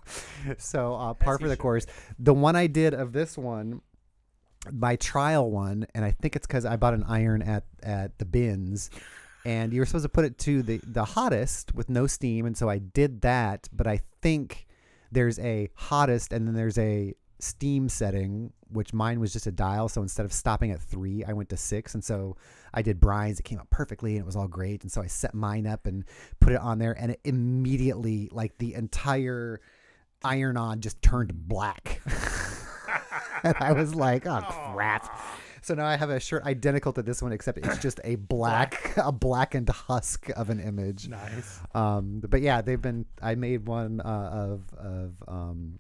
[0.59, 1.86] so uh, par for the course.
[2.18, 3.80] The one I did of this one,
[4.70, 8.24] my trial one, and I think it's because I bought an iron at at the
[8.24, 8.91] bins,
[9.45, 12.57] and you were supposed to put it to the the hottest with no steam, and
[12.57, 13.68] so I did that.
[13.72, 14.66] But I think
[15.11, 19.88] there's a hottest, and then there's a steam setting, which mine was just a dial.
[19.88, 22.36] So instead of stopping at three, I went to six, and so
[22.72, 23.41] I did Brian's.
[23.41, 24.82] It came out perfectly, and it was all great.
[24.82, 26.05] And so I set mine up and
[26.41, 29.61] put it on there, and it immediately, like the entire
[30.22, 32.01] iron on, just turned black.
[33.43, 34.41] and I was like, oh
[34.72, 35.09] crap.
[35.62, 38.94] So now I have a shirt identical to this one, except it's just a black,
[38.96, 41.08] a blackened husk of an image.
[41.08, 41.61] nice.
[41.74, 43.06] Um, but yeah, they've been.
[43.20, 45.78] I made one uh, of of um,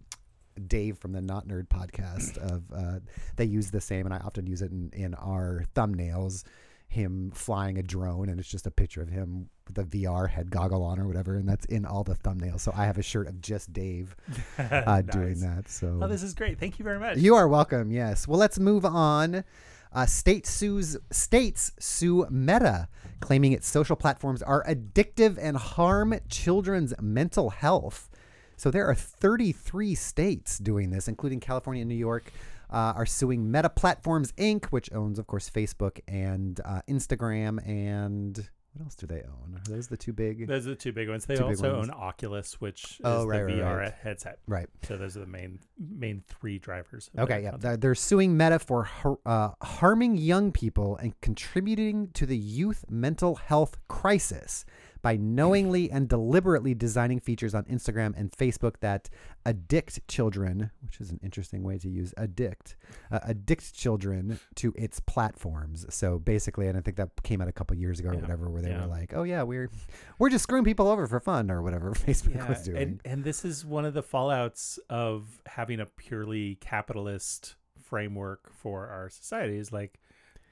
[0.66, 2.36] Dave from the Not Nerd podcast.
[2.38, 3.00] Of uh,
[3.36, 6.44] they use the same, and I often use it in, in our thumbnails.
[6.90, 10.50] Him flying a drone, and it's just a picture of him with a VR head
[10.50, 12.60] goggle on or whatever, and that's in all the thumbnails.
[12.60, 14.16] So I have a shirt of just Dave
[14.58, 15.68] uh, doing that.
[15.68, 16.58] So Oh, this is great.
[16.58, 17.18] Thank you very much.
[17.18, 17.92] you are welcome.
[17.92, 18.26] Yes.
[18.26, 19.44] Well, let's move on.
[19.92, 22.88] Uh, state sues states sue Meta,
[23.20, 28.08] claiming its social platforms are addictive and harm children's mental health.
[28.56, 32.32] So there are 33 states doing this, including California and New York,
[32.70, 38.48] uh, are suing Meta Platforms Inc., which owns, of course, Facebook and uh, Instagram and
[38.72, 39.56] what else do they own?
[39.56, 40.46] Are those the two big?
[40.46, 41.26] Those are the two big ones.
[41.26, 41.88] They also ones.
[41.88, 43.92] own Oculus, which Oh, is right, the right, VR right.
[44.00, 44.38] headset.
[44.46, 44.68] right.
[44.84, 47.10] So those are the main main three drivers.
[47.18, 47.50] Okay, yeah.
[47.52, 47.80] content.
[47.80, 48.88] They're, suing Meta for
[49.26, 54.64] uh, harming young people and contributing to the youth mental health crisis
[55.02, 59.08] by knowingly and deliberately designing features on Instagram and Facebook that
[59.46, 62.76] addict children, which is an interesting way to use addict,
[63.10, 65.86] uh, addict children to its platforms.
[65.88, 68.50] So basically, and I think that came out a couple years ago or Yeah, whatever,
[68.50, 68.80] where they yeah.
[68.82, 69.70] were like, "Oh yeah, we're
[70.18, 72.76] we're just screwing people over for fun" or whatever Facebook yeah, was doing.
[72.76, 78.86] and and this is one of the fallouts of having a purely capitalist framework for
[78.88, 79.56] our society.
[79.56, 80.00] Is like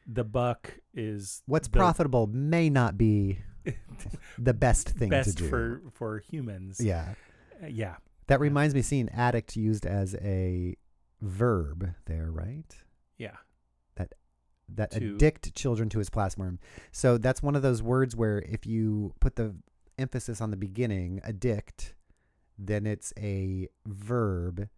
[0.09, 3.41] the buck is What's the profitable may not be
[4.39, 5.49] the best thing to do.
[5.49, 6.81] for for humans.
[6.81, 7.15] yeah.
[7.63, 7.97] Uh, yeah.
[8.29, 10.77] That reminds me, seeing addict used as a
[11.21, 12.75] verb there, right?
[13.19, 13.37] Yeah.
[14.75, 16.59] That To- addict children to his platform.
[16.93, 19.55] So that's one of those words where if you put the
[19.99, 21.95] emphasis on the beginning, addict,
[22.59, 24.69] then it's a verb.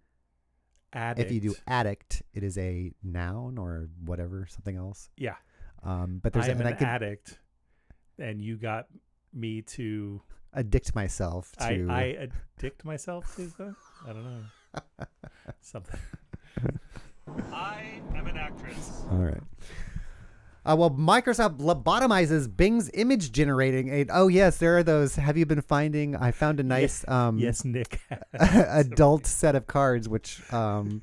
[0.93, 1.26] Addict.
[1.30, 5.09] If you do addict, it is a noun or whatever, something else.
[5.16, 5.36] yeah.
[5.82, 7.38] Um, but there's I am and an I could addict,
[8.18, 8.86] and you got
[9.32, 10.20] me to
[10.53, 11.86] addict myself to.
[11.88, 12.28] I, I
[12.59, 13.74] addict myself to the
[14.07, 15.05] I don't know
[15.62, 15.99] something.
[17.53, 19.03] I am an actress.
[19.11, 19.41] All right.
[20.64, 24.11] Uh, well, Microsoft lobotomizes Bing's image generating aid.
[24.12, 25.16] Oh yes, there are those.
[25.16, 26.14] Have you been finding?
[26.14, 28.00] I found a nice um, yes, Nick.
[28.32, 31.02] adult set of cards, which um,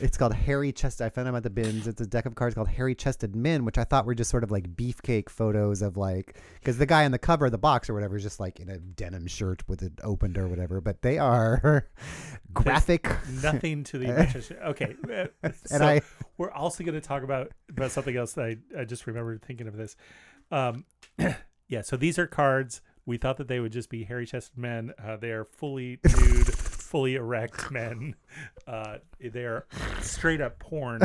[0.00, 1.00] it's called Hairy Chest.
[1.00, 1.86] I found them at the bins.
[1.86, 4.42] It's a deck of cards called Hairy Chested Men, which I thought were just sort
[4.44, 7.88] of like beefcake photos of like because the guy on the cover of the box
[7.90, 10.80] or whatever is just like in a denim shirt with it opened or whatever.
[10.80, 11.88] But they are
[12.52, 13.08] graphic.
[13.42, 14.56] Nothing to the imagination.
[14.64, 14.94] Okay,
[15.42, 16.00] and so I-
[16.38, 19.68] we're also going to talk about about something else that I, I just remembered thinking
[19.68, 19.96] of this.
[20.50, 20.84] Um,
[21.68, 21.82] yeah.
[21.82, 22.80] So these are cards.
[23.06, 24.92] We thought that they would just be hairy chested men.
[25.02, 26.46] Uh, they are fully nude,
[26.90, 28.16] fully erect men.
[28.66, 29.64] Uh, they are
[30.00, 31.00] straight up porn,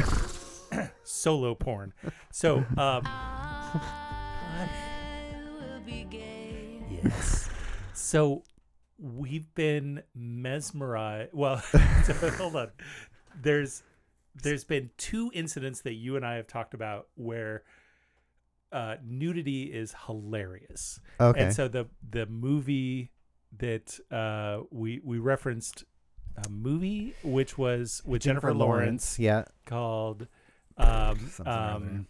[1.04, 1.94] solo porn.
[2.32, 3.08] So, um,
[6.90, 7.50] yes.
[7.94, 8.44] So
[8.98, 11.30] we've been mesmerized.
[11.34, 12.72] Well, so hold on.
[13.40, 13.84] There's
[14.42, 17.64] there's been two incidents that you and I have talked about where
[18.72, 21.00] uh, nudity is hilarious.
[21.20, 21.44] Okay.
[21.44, 23.12] And so the the movie
[23.60, 25.84] that uh, we we referenced
[26.46, 29.46] a movie which was with Jennifer, Lawrence, Yeah.
[29.66, 30.28] called
[30.78, 31.76] um, Something or other.
[31.76, 32.08] um,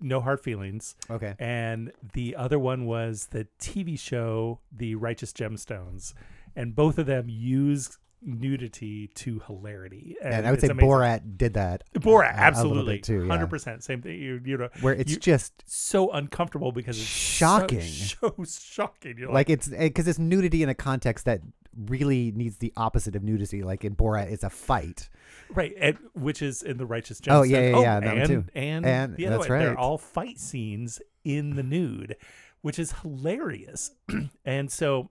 [0.00, 1.34] No Hard Feelings, Okay.
[1.38, 6.14] and the other one was the TV show The Righteous Gemstones,
[6.54, 10.16] and both of them use nudity to hilarity.
[10.22, 10.88] And I would say amazing.
[10.88, 11.84] Borat did that.
[11.94, 13.28] Uh, Borat, little bit absolutely, too, yeah.
[13.28, 14.18] hundred percent, same thing.
[14.20, 17.80] You, you know, Where it's you- just so uncomfortable because it's Shocking.
[17.80, 19.18] so, so shocking.
[19.18, 21.40] You're like it's eh, because it's nudity in a context that
[21.76, 23.62] really needs the opposite of nudity.
[23.62, 25.08] Like in Borat, it's a fight.
[25.50, 27.32] right, and, which is in the Righteous Gemstones.
[27.32, 28.44] Oh, yeah, yeah, yeah, that one oh, and, too.
[28.54, 32.16] And, And the other that's one, they're all fight scenes in the nude,
[32.62, 33.90] which is hilarious.
[34.44, 35.08] and so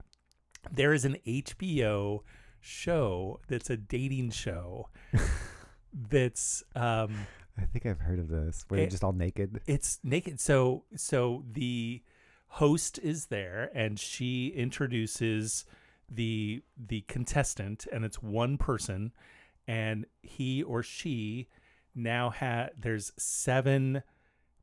[0.72, 2.20] there is an HBO
[2.64, 4.88] show that's a dating show
[5.92, 8.64] that's um I think I've heard of this.
[8.66, 9.60] Where they're just all naked.
[9.66, 12.02] it's naked so so the
[12.48, 15.64] host is there and she introduces
[16.08, 19.12] the the contestant and it's one person
[19.66, 21.48] and he or she
[21.94, 24.02] now had there's seven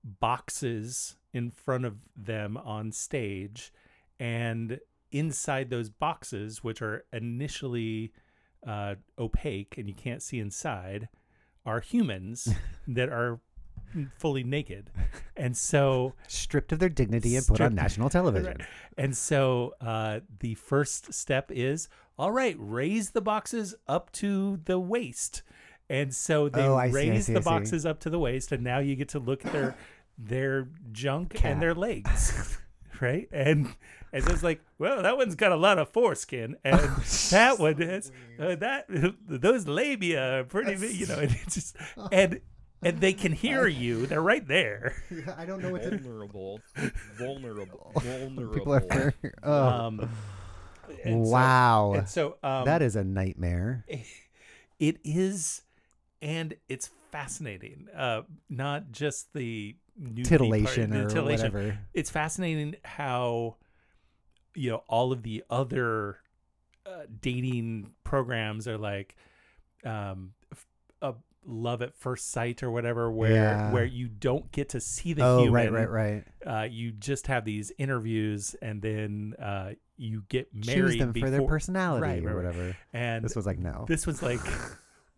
[0.04, 3.72] boxes in front of them on stage
[4.20, 4.80] and
[5.12, 8.12] inside those boxes which are initially
[8.66, 11.09] uh, opaque and you can't see inside
[11.66, 12.53] are humans
[12.88, 13.39] that are
[14.18, 14.89] fully naked
[15.36, 18.57] and so Stripped of their dignity and put on national television.
[18.59, 18.68] Right.
[18.97, 24.80] And so uh, the first step is all right, raise the boxes up to the
[24.80, 25.41] waist.
[25.89, 28.64] And so they Oh, I see, raise see, the boxes up to the waist, and
[28.64, 29.76] now you get to look at their
[30.18, 31.53] their junk Cat.
[31.53, 32.57] and their legs,
[33.01, 33.28] right?
[33.32, 33.76] And
[34.14, 36.80] and so it's like, well, that one's got a lot of foreskin, and
[37.32, 38.86] that one has uh, that
[39.28, 41.20] those labia are pretty, big, you know.
[41.20, 41.76] And it's just
[42.12, 42.41] and
[42.84, 44.95] and they can hear you; they're right there.
[45.38, 45.97] I don't know what to.
[45.97, 46.59] vulnerable,
[47.18, 48.53] vulnerable, vulnerable.
[48.53, 48.80] People are.
[48.82, 50.09] very- Oh, Um,
[51.05, 51.93] and so- wow.
[51.93, 53.86] and so um, that is a nightmare.
[54.80, 55.62] it is
[56.22, 61.53] and it's fascinating uh not just the nudity part- Titillation or titillation.
[61.53, 61.78] whatever.
[61.93, 63.55] it's fascinating how
[64.56, 66.18] you know all of the other
[66.86, 69.16] uh, dating programs are like
[69.86, 70.66] um f-
[71.02, 71.14] uh,
[71.45, 73.72] love at first sight or whatever where Yeah.
[73.72, 76.64] where you don't get to see the Oh, human right, right, right.
[76.64, 81.30] uh, you just have these interviews and then uh, you get married Choose them for
[81.30, 82.36] their personality Right, or right.
[82.36, 82.78] whatever.
[82.93, 83.86] and This was like no.
[83.88, 84.39] this was like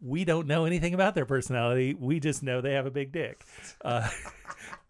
[0.03, 3.43] we don't know anything about their personality we just know they have a big dick
[3.85, 4.07] uh,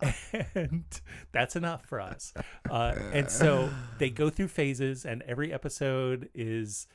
[0.55, 0.83] and
[1.31, 2.33] that's enough for us
[2.69, 6.87] uh, and so they go through phases and every episode is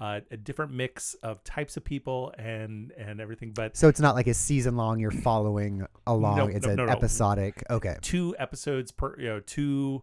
[0.00, 4.16] uh, a different mix of types of people and and everything but So it's not
[4.16, 4.98] like a season long.
[4.98, 6.36] You're following along.
[6.36, 7.62] No, it's no, an no, episodic.
[7.70, 7.96] Okay.
[8.02, 10.02] two episodes per you know two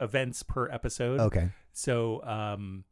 [0.00, 1.50] events per episode Okay.
[1.72, 2.84] So, um,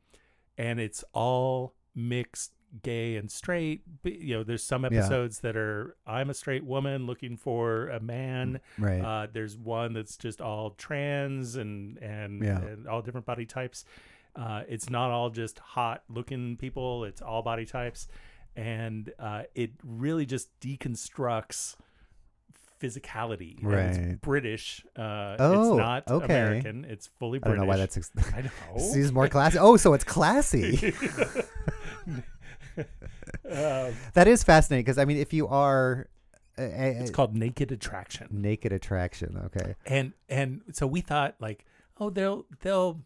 [0.58, 2.52] and it's all mixed
[2.82, 3.82] gay and straight.
[4.02, 4.90] But, you know, there's some Yeah.
[5.00, 8.60] episodes that are I'm a straight woman looking for a man.
[8.78, 9.00] Right.
[9.00, 12.60] Uh, there's one that's just all trans and and, Yeah.
[12.60, 13.84] and all different body types.
[14.34, 17.04] Uh, it's not all just hot looking people.
[17.04, 18.08] It's all body types,
[18.56, 21.76] and uh, it really just deconstructs
[22.80, 23.58] physicality.
[23.62, 23.84] Right.
[23.94, 24.84] It's British.
[24.96, 26.24] Uh, Oh, it's not okay.
[26.24, 26.84] American.
[26.86, 27.98] It's fully I don't know why that's.
[27.98, 28.50] Ex- I know.
[28.78, 29.58] Seems more classy.
[29.58, 30.94] Oh, so it's classy.
[32.78, 32.86] Um,
[34.14, 36.08] that is fascinating because I mean, if you are,
[36.58, 39.40] uh, it's called Naked Attraction, naked attraction.
[39.46, 39.74] Okay.
[39.86, 41.64] and and so we thought like,
[42.00, 43.00] oh, they'll they'll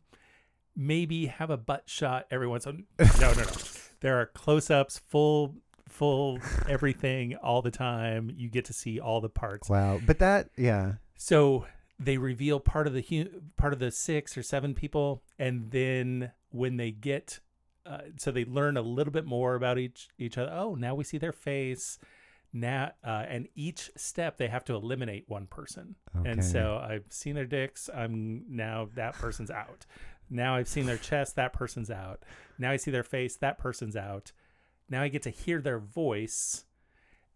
[0.77, 2.85] maybe have a butt shot every once in.
[3.21, 3.53] No, no, no.
[4.01, 5.55] There are close-ups, full
[5.89, 6.39] full
[6.69, 8.31] everything all the time.
[8.37, 9.69] You get to see all the parts.
[9.69, 10.01] Wow.
[10.05, 10.95] But that, yeah.
[11.17, 11.67] So
[11.99, 16.33] they reveal part of the hu- part of the six or seven people, and then
[16.51, 17.41] when they get,
[17.89, 20.53] uh, so they learn a little bit more about each each other.
[20.53, 21.99] Oh, now we see their face.
[22.53, 25.97] Now, uh, and each step they have to eliminate one person.
[26.25, 27.91] And so I've seen their dicks.
[27.95, 29.85] I'm now that person's out.
[30.31, 31.37] Now I've seen their chest.
[31.37, 32.23] That person's out.
[32.59, 33.37] Now I see their face.
[33.37, 34.33] That person's out.
[34.89, 36.65] Now I get to hear their voice.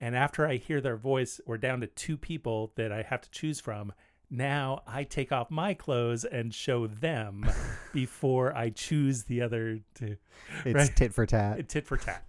[0.01, 3.31] And after I hear their voice, we're down to two people that I have to
[3.31, 3.93] choose from.
[4.31, 7.45] Now I take off my clothes and show them
[7.93, 10.17] before I choose the other two.
[10.65, 10.97] It's Right.
[10.97, 11.69] tit for tat.
[11.69, 12.25] Tit for tat.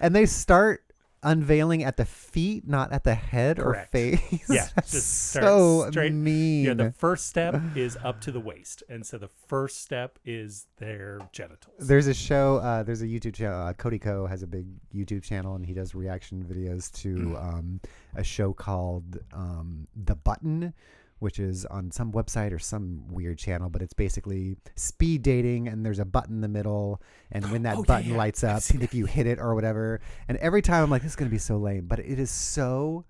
[0.00, 0.82] And they start
[1.22, 3.88] unveiling at the feet, not at the head Correct.
[3.88, 4.44] or face.
[4.48, 6.64] Yeah, just so straight- mean.
[6.66, 10.66] Yeah, the first step is up to the waist, and so the first step is
[10.78, 11.86] their genitals.
[11.86, 12.58] There's a show.
[12.58, 13.60] Uh, there's a YouTube channel.
[13.66, 17.42] Uh, CodyKo has a big YouTube channel, and he does reaction videos to Mm.
[17.42, 17.80] um,
[18.14, 20.72] a show called um, The Button,
[21.18, 23.68] which is on some website or some weird channel.
[23.70, 27.00] But it's basically speed dating, and there's a button in the middle,
[27.32, 28.16] and when that Oh, button yeah.
[28.16, 31.16] lights up, if you hit it or whatever, and every time I'm like, this is
[31.16, 33.04] gonna be so lame, but it is so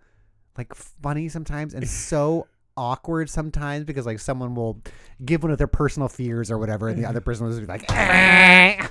[0.56, 2.46] like funny sometimes and so
[2.76, 4.80] awkward sometimes because like someone will
[5.24, 7.66] give one of their personal fears or whatever and the other person will just be
[7.66, 8.88] like "Ah,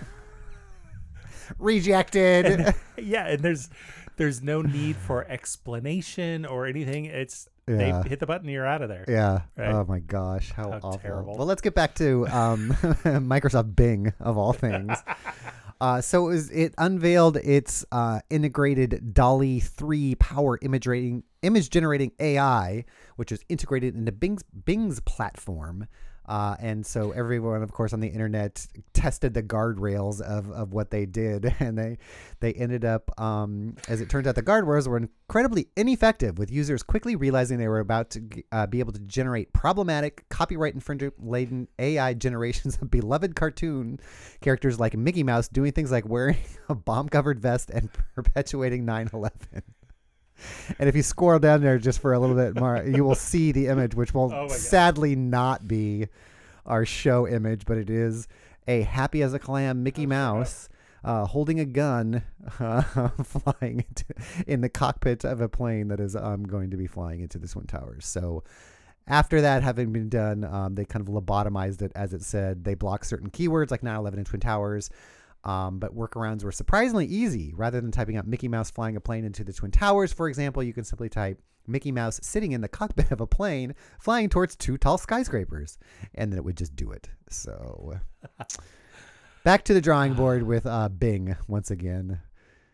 [1.59, 3.69] rejected yeah, and there's
[4.17, 7.05] there's no need for explanation or anything.
[7.05, 8.01] It's Yeah.
[8.03, 9.03] they hit the button, you're out of there.
[9.07, 9.73] yeah Right.
[9.73, 11.35] oh my gosh how, How awful terrible.
[11.37, 12.69] well let's get back to um,
[13.03, 14.97] microsoft bing of all things
[15.79, 21.69] Uh, so it, was, it unveiled its uh, integrated DALL-E 3 power image, rating, image
[21.69, 22.83] generating AI,
[23.17, 25.85] which is integrated into Bing's, Bing's platform.
[26.27, 30.91] Uh, and so everyone, of course, on the internet tested the guardrails of, of what
[30.91, 31.97] they did, and they
[32.39, 36.83] they ended up, um, as it turns out, the guardrails were incredibly ineffective, with users
[36.83, 38.21] quickly realizing they were about to
[38.51, 43.99] uh, be able to generate problematic, copyright infringement laden AI generations of beloved cartoon
[44.41, 46.37] characters like Mickey Mouse doing things like wearing
[46.69, 49.31] a bomb covered vest and perpetuating 9 11.
[50.79, 53.51] And if you scroll down there just for a little bit more, you will see
[53.51, 56.07] the image, which will Oh sadly not be
[56.65, 58.27] our show image, but it is
[58.67, 60.69] a happy as a clam Mickey Mouse
[61.03, 62.21] uh, holding a gun,
[62.59, 62.81] uh,
[63.23, 64.05] flying into,
[64.45, 67.47] in the cockpit of a plane that is um, going to be flying into the
[67.47, 68.05] Twin Towers.
[68.05, 68.43] So
[69.07, 72.65] after that having been done, um, they kind of lobotomized it, as it said.
[72.65, 74.89] They blocked certain keywords like 9/11 and Twin Towers.
[75.43, 77.53] Um, but workarounds were surprisingly easy.
[77.55, 80.61] Rather than typing out Mickey Mouse flying a plane into the Twin Towers, for example,
[80.61, 84.55] you can simply type Mickey Mouse sitting in the cockpit of a plane flying towards
[84.55, 85.77] two tall skyscrapers,
[86.15, 87.09] and then it would just do it.
[87.29, 87.99] So
[89.43, 92.21] back to the drawing board with uh, Bing once again.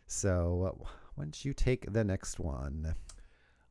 [0.08, 0.86] So uh,
[1.16, 2.96] why don't you take the next one?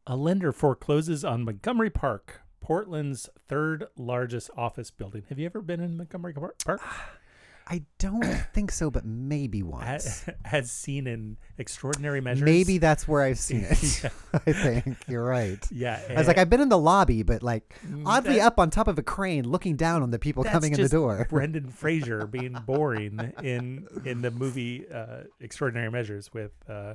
[0.07, 5.23] A lender forecloses on Montgomery Park, Portland's third largest office building.
[5.29, 6.59] Have you ever been in Montgomery Park?
[7.67, 10.25] I don't think so, but maybe once.
[10.25, 12.43] Ha- Has seen in extraordinary measures.
[12.45, 14.05] Maybe that's where I've seen it.
[14.47, 15.59] I think you're right.
[15.71, 16.01] Yeah.
[16.11, 18.71] I was like, I've been in the lobby, but like oddly Mm, that- up on
[18.71, 21.27] top of a crane, looking down on the people coming in the door.
[21.31, 26.95] Brendan Fraser being boring in in the movie uh, Extraordinary Measures with uh,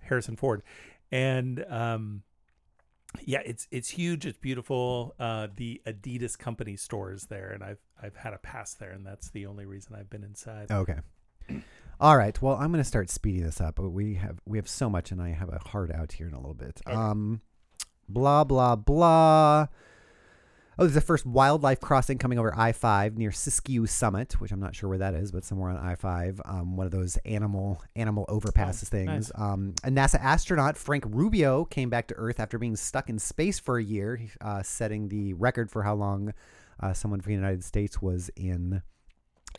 [0.00, 0.62] Harrison Ford,
[1.10, 2.22] and um,
[3.22, 4.26] yeah, it's it's huge.
[4.26, 5.14] It's beautiful.
[5.18, 9.30] Uh, the Adidas company stores there, and I've I've had a pass there, and that's
[9.30, 10.70] the only reason I've been inside.
[10.70, 10.98] Okay.
[12.00, 12.40] All right.
[12.42, 13.76] Well, I'm going to start speeding this up.
[13.76, 16.34] But we have we have so much, and I have a hard out here in
[16.34, 16.80] a little bit.
[16.86, 16.96] Okay.
[16.96, 17.40] Um,
[18.08, 19.68] blah blah blah.
[20.78, 24.74] Oh, there's the first wildlife crossing coming over I-5 near Siskiyou Summit, which I'm not
[24.74, 26.40] sure where that is, but somewhere on I-5.
[26.44, 29.06] Um, one of those animal animal overpasses things.
[29.06, 29.32] nice.
[29.36, 33.58] Um, a NASA astronaut Frank Rubio came back to Earth after being stuck in space
[33.60, 36.34] for a year, uh, setting the record for how long
[36.80, 38.82] uh, someone from the United States was in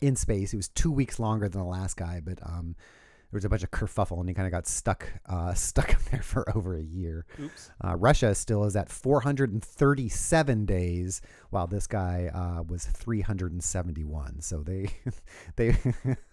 [0.02, 0.52] in space.
[0.52, 2.76] It was two weeks longer than the last guy, but um,
[3.36, 6.02] there was a bunch of kerfuffle, and he kind of got stuck uh, stuck up
[6.10, 7.26] there for over a year.
[7.38, 7.70] Oops.
[7.84, 11.20] Uh, Russia still is at 437 days,
[11.50, 14.40] while this guy uh, was 371.
[14.40, 14.88] So they
[15.56, 15.76] they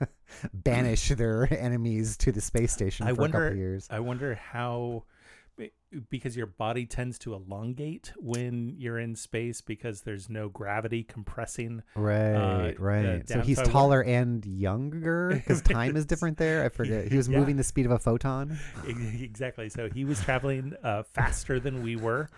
[0.53, 3.55] banish their enemies to the space station I for a couple wonder.
[3.55, 3.87] years.
[3.91, 5.03] I wonder how.
[6.09, 11.83] Because your body tends to elongate when you're in space because there's no gravity compressing
[11.95, 13.27] Right, uh, right.
[13.29, 16.63] So he's taller and younger because time is different there.
[16.65, 17.09] I forget.
[17.11, 17.39] He was Yeah.
[17.39, 18.57] moving the speed of a photon.
[18.87, 19.69] Exactly.
[19.69, 22.29] So he was traveling uh, faster than we were,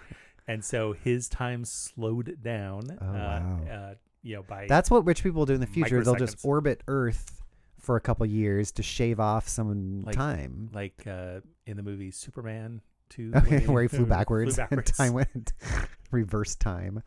[0.47, 2.83] and so his time slowed down.
[3.01, 3.59] Oh, uh, wow.
[3.71, 6.03] uh, you know, by That's what rich people do in the future.
[6.03, 7.41] They'll just orbit Earth
[7.79, 10.69] for a couple years to shave off some Like- time.
[10.73, 15.13] like uh, in the movie Superman two, Okay, where he flew backwards, Flew and time
[15.13, 15.53] went
[16.11, 17.03] reverse time.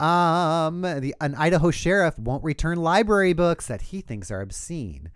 [0.00, 5.10] Um, the an Idaho sheriff won't return library books that he thinks are obscene.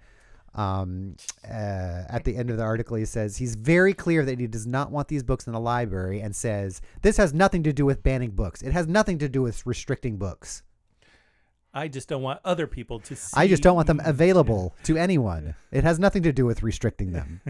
[0.54, 4.46] Um, uh, at the end of the article, he says he's very clear that he
[4.46, 7.84] does not want these books in the library, and says this has nothing to do
[7.84, 8.62] with banning books.
[8.62, 10.62] It has nothing to do with restricting books.
[11.74, 13.34] I just don't want other people to see.
[13.36, 15.54] I just don't want them available to anyone.
[15.70, 17.42] It has nothing to do with restricting them.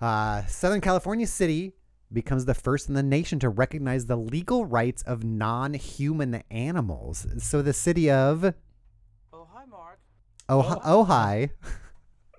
[0.00, 1.72] Uh, Southern California City
[2.12, 7.26] becomes the first in the nation to recognize the legal rights of non-human animals.
[7.38, 8.54] So the city of
[9.32, 9.98] Oh, hi, Mark.
[10.48, 11.50] oh- Ojai,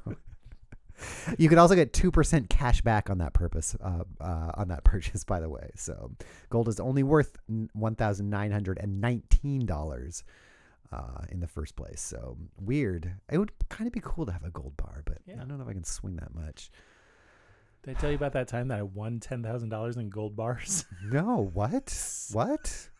[1.38, 5.24] You can also get 2% cash back on that purpose, uh, uh, on that purchase,
[5.24, 5.70] by the way.
[5.76, 6.12] So
[6.51, 10.22] gold is only worth n- $1,919
[10.93, 12.01] uh, in the first place.
[12.01, 13.12] So weird.
[13.30, 15.62] It would kind of be cool to have a gold bar, but I don't know
[15.62, 16.70] if I can swing that much.
[17.83, 20.85] Did I tell you about that time that I won $10,000 in gold bars?
[21.05, 22.26] No, what?
[22.33, 22.89] What?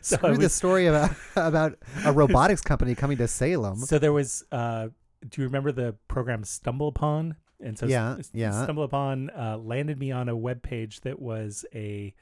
[0.00, 3.78] So Screw the story about about a robotics company coming to Salem.
[3.78, 4.44] So there was.
[4.52, 4.90] Uh,
[5.28, 7.34] do you remember the program Stumble Upon?
[7.60, 8.62] And so Yeah, S- yeah.
[8.62, 12.14] Stumble Upon uh, landed me on a web page that was a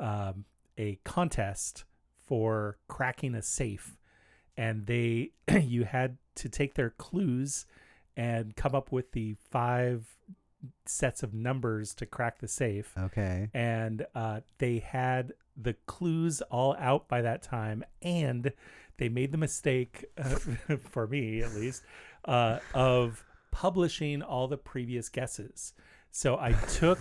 [0.00, 0.46] um,
[0.78, 1.84] a contest
[2.26, 3.98] for cracking a safe,
[4.56, 7.66] and they you had to take their clues
[8.16, 10.13] and come up with the five
[10.86, 13.50] sets of numbers to crack the safe Okay.
[13.54, 18.52] and uh, they had the clues all out by that time and
[18.96, 20.24] they made the mistake uh,
[20.90, 21.82] for me at least
[22.24, 25.74] uh, of publishing all the previous guesses
[26.10, 26.98] so i took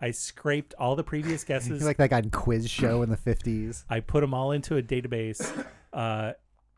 [0.00, 3.84] i scraped all the previous guesses like that in quiz show in the 50s.
[3.88, 5.42] I put them all into a database
[5.92, 6.32] uh,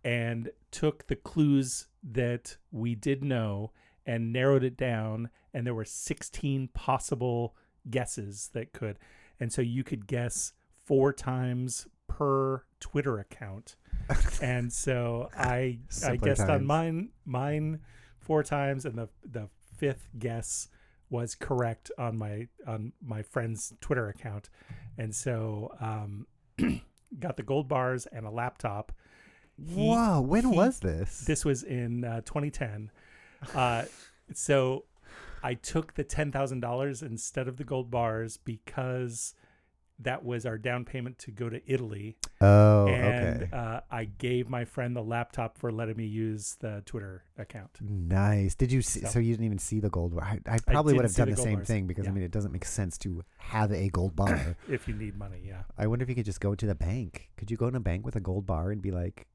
[0.05, 3.73] and took the clues that we did know
[4.05, 5.31] and narrowed it down.
[5.57, 7.57] And there were 16 possible
[7.89, 8.99] guesses that could.
[9.41, 10.53] And so you could guess
[10.85, 13.77] four times per Twitter account.
[14.43, 17.81] and so I I guessed on mine mine
[18.21, 20.69] four times and the the fifth guess
[21.09, 24.51] was correct on my on my friend's Twitter account.
[24.99, 26.27] And so um
[27.19, 28.93] got the gold bars and a laptop.
[29.57, 31.21] He- Whoa, when he- was this?
[31.21, 32.91] This was in uh, 2010.
[33.55, 33.85] Uh,
[34.35, 34.85] so
[35.47, 39.33] I took the $10,000 instead of the gold bars because
[40.01, 42.17] that was our down payment to go to Italy.
[42.41, 43.57] oh, and okay.
[43.57, 47.79] uh, I gave my friend the laptop for letting me use the Twitter account.
[47.81, 48.57] Nice.
[48.57, 49.03] Did you see?
[49.03, 50.25] So, So- you didn't even see the gold bar.
[50.25, 51.69] I, I probably would have done the the, same bars.
[51.69, 54.57] thing because I mean, it doesn't make sense to have a gold bar.
[54.69, 55.63] If you need money, yeah.
[55.79, 57.31] I wonder if you could just go to the bank.
[57.37, 59.29] Could you go in a bank with a gold bar and be like,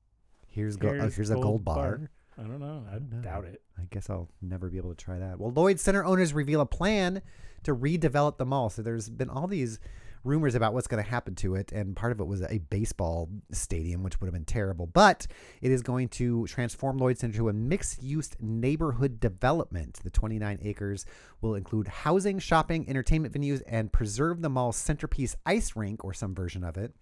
[0.49, 2.09] "Here's go- oh, Here's here's a gold gold bar." bar.
[2.41, 2.83] I don't know.
[2.89, 3.21] I, don't know.
[3.21, 3.61] doubt it.
[3.77, 5.39] I guess I'll never be able to try that.
[5.39, 7.21] Well, Lloyd Center owners reveal a plan
[7.63, 8.69] to redevelop the mall.
[8.69, 9.79] So there's been all these
[10.23, 13.29] rumors about what's going to happen to it, and part of it was a baseball
[13.51, 14.87] stadium, which would have been terrible.
[14.87, 15.27] But
[15.61, 19.99] it is going to transform Lloyd Center to a mixed-use neighborhood development.
[20.03, 21.05] The 29 acres
[21.41, 26.35] will include housing, shopping, entertainment venues, and preserve the mall's centerpiece ice rink or some
[26.35, 26.93] version of it.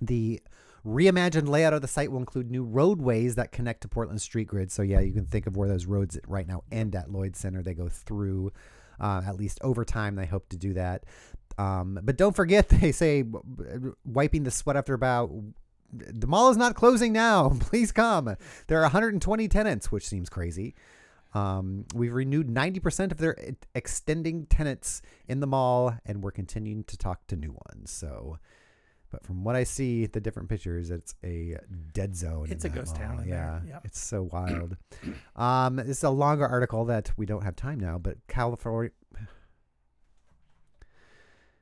[0.00, 0.40] The
[0.86, 4.72] reimagined layout of the site will include new roadways that connect to Portland street grid.
[4.72, 7.62] So yeah, you can think of where those roads right now end at Lloyd Center.
[7.62, 8.52] They go through.
[9.00, 11.04] Uh, at least over time, they hope to do that.
[11.58, 13.24] Um, but don't forget, they say
[14.04, 15.44] wiping the sweat after bow.
[15.92, 17.50] The mall is not closing now.
[17.60, 18.36] Please come.
[18.66, 20.74] There are 120 tenants, which seems crazy.
[21.34, 26.84] Um, we've renewed 90% of their e- extending tenants in the mall, and we're continuing
[26.84, 27.90] to talk to new ones.
[27.90, 28.38] So,
[29.12, 31.56] but from what I see, the different pictures, it's a
[31.92, 32.46] dead zone.
[32.50, 33.22] It's a ghost town mall.
[33.24, 33.74] in Yeah, there.
[33.74, 33.80] Yep.
[33.84, 34.76] it's so wild.
[35.36, 38.90] um, this is a longer article that we don't have time now, but California.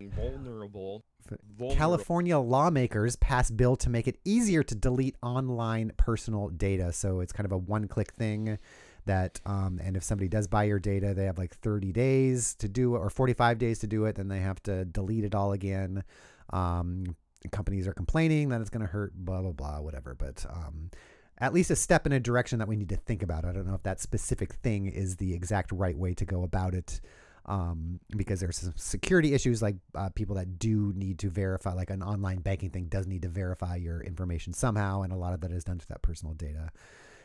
[0.01, 1.05] Vulnerable.
[1.29, 1.77] Vulnerable.
[1.77, 6.93] California lawmakers pass bill to make it easier to delete online personal data.
[6.93, 8.59] So it's kind of a one-click thing
[9.05, 12.69] that, um, and if somebody does buy your data, they have like 30 days to
[12.69, 14.17] do it or 45 days to do it.
[14.17, 16.03] Then they have to delete it all again.
[16.51, 17.15] Um,
[17.53, 20.15] companies are complaining that it's going to hurt, blah blah blah, whatever.
[20.15, 20.91] But um,
[21.39, 23.45] at least a step in a direction that we need to think about.
[23.45, 26.75] I don't know if that specific thing is the exact right way to go about
[26.75, 27.01] it
[27.47, 31.91] um, because there's some security issues like uh, people that do need to verify, like
[31.91, 35.41] an online banking thing does need to verify your information somehow, and a lot of
[35.41, 36.71] that is done to that personal data.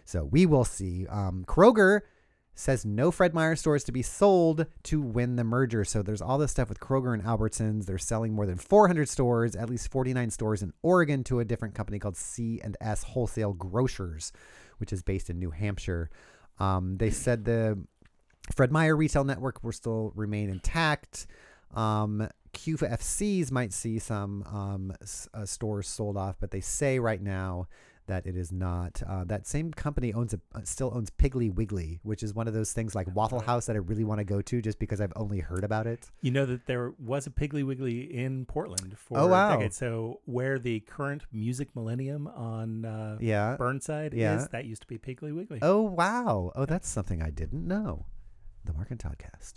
[0.06, 1.08] So we will see.
[1.08, 2.02] Um, Kroger
[2.56, 5.84] says no Fred Meyer stores to be sold to win the merger.
[5.84, 7.86] So there's all this stuff with Kroger and Albertsons.
[7.86, 11.76] They're selling more than 400 stores, at least 49 stores in Oregon, to a different
[11.76, 14.32] company called C and S Wholesale Grocers,
[14.78, 16.10] which is based in New Hampshire.
[16.60, 17.78] Um, they said the
[18.56, 21.28] Fred Meyer retail network will still remain intact.
[21.74, 27.22] Um, QFCs might see some um, s- uh, stores sold off, but they say right
[27.22, 27.68] now
[28.08, 29.02] that it is not.
[29.08, 32.54] Uh, that same company owns a, uh, still owns Piggly Wiggly, which is one of
[32.54, 35.14] those things like Waffle House that I really want to go to just because I've
[35.16, 36.10] only heard about it.
[36.22, 39.50] You know that there was a Piggly Wiggly in Portland for Oh, wow.
[39.50, 39.74] a decade.
[39.74, 43.56] So where the current Music Millennium on uh, Yeah.
[43.58, 44.38] Burnside Yeah.
[44.38, 45.60] is, that used to be Piggly Wiggly.
[45.62, 46.52] Oh wow!
[46.56, 48.06] Oh, that's something I didn't know.
[48.66, 49.54] The Mark and Toddcast.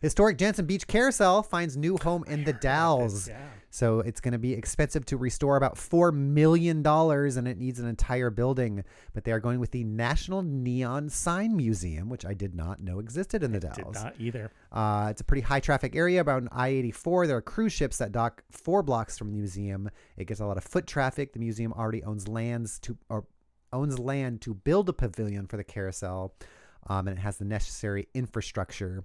[0.00, 3.28] Historic Jantzen Beach Carousel finds new home in the Dalles.
[3.70, 7.88] So it's going to be expensive to restore about $4 million and it needs an
[7.88, 8.84] entire building.
[9.14, 12.98] But they are going with the National Neon Sign Museum, which I did not know
[12.98, 13.94] existed in the Did Dalles.
[13.94, 14.50] not either.
[14.70, 17.26] Uh, it's a pretty high traffic area about I 84.
[17.26, 19.88] There are cruise ships that dock four blocks from the museum.
[20.16, 21.32] It gets a lot of foot traffic.
[21.32, 23.24] The museum already owns lands to or
[23.72, 26.34] owns land to build a pavilion for the carousel,
[26.88, 29.04] um, and it has the necessary infrastructure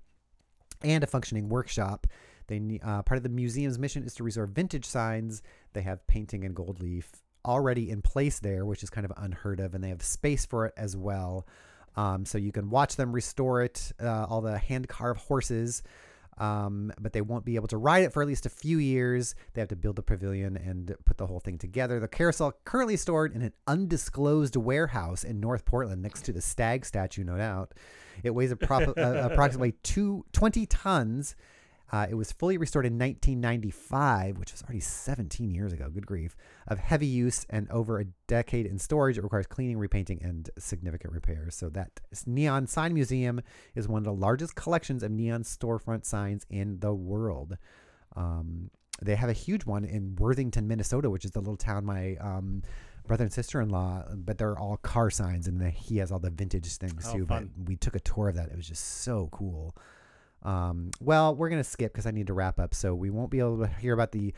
[0.83, 2.07] and a functioning workshop.
[2.47, 5.41] They uh, part of the museum's mission is to restore vintage signs.
[5.73, 7.11] They have painting and gold leaf
[7.45, 10.65] already in place there, which is kind of unheard of, and they have space for
[10.65, 11.47] it as well.
[11.95, 15.81] Um, so you can watch them restore it, uh, all the hand carved horses,
[16.37, 19.35] um, but they won't be able to ride it for at least a few years.
[19.53, 21.99] They have to build the pavilion and put the whole thing together.
[21.99, 26.85] The carousel currently stored in an undisclosed warehouse in North Portland next to the stag
[26.85, 27.73] statue, no doubt.
[28.23, 31.35] It weighs appro- uh, approximately two, 20 tons.
[31.91, 35.89] Uh, it was fully restored in 1995, which was already 17 years ago.
[35.89, 36.35] Good grief.
[36.67, 41.13] Of heavy use and over a decade in storage, it requires cleaning, repainting, and significant
[41.13, 41.55] repairs.
[41.55, 43.41] So that Neon Sign Museum
[43.73, 47.57] is one of the largest collections of neon storefront signs in the world.
[48.15, 48.69] Um,
[49.01, 52.63] they have a huge one in Worthington, Minnesota, which is the little town my um,
[53.05, 54.05] brother and sister-in-law.
[54.15, 57.25] But they're all car signs, and the, he has all the vintage things Oh, too.
[57.25, 57.51] fun.
[57.55, 59.75] But we took a tour of that; it was just so cool.
[60.43, 63.39] Um, well, we're gonna skip because I need to wrap up, so we won't be
[63.39, 64.33] able to hear about the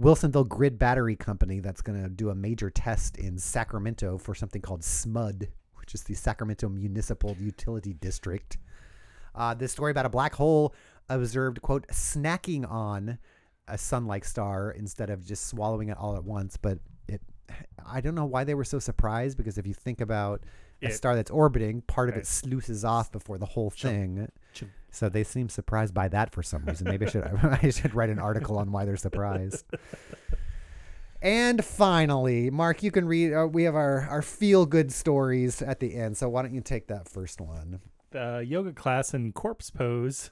[0.00, 4.82] Wilsonville Grid Battery Company that's gonna do a major test in Sacramento for something called
[4.82, 8.58] SMUD, which is the Sacramento Municipal Utility District.
[9.34, 10.74] Uh, this story about a black hole
[11.08, 13.18] observed, quote, snacking on
[13.68, 16.56] a sun-like star instead of just swallowing it all at once.
[16.56, 17.20] But it,
[17.86, 20.44] I don't know why they were so surprised because if you think about
[20.82, 24.28] a It- star that's orbiting, part of it sluices off before the whole Chum, thing.
[24.52, 24.70] chum.
[24.90, 26.86] So they seem surprised by that for some reason.
[26.88, 27.22] Maybe I should
[27.62, 29.64] I should write an article on why they're surprised.
[31.20, 33.32] And finally, Mark, you can read.
[33.32, 36.16] Uh, we have our our feel good stories at the end.
[36.18, 37.80] So why don't you take that first one?
[38.10, 40.30] The yoga class in corpse pose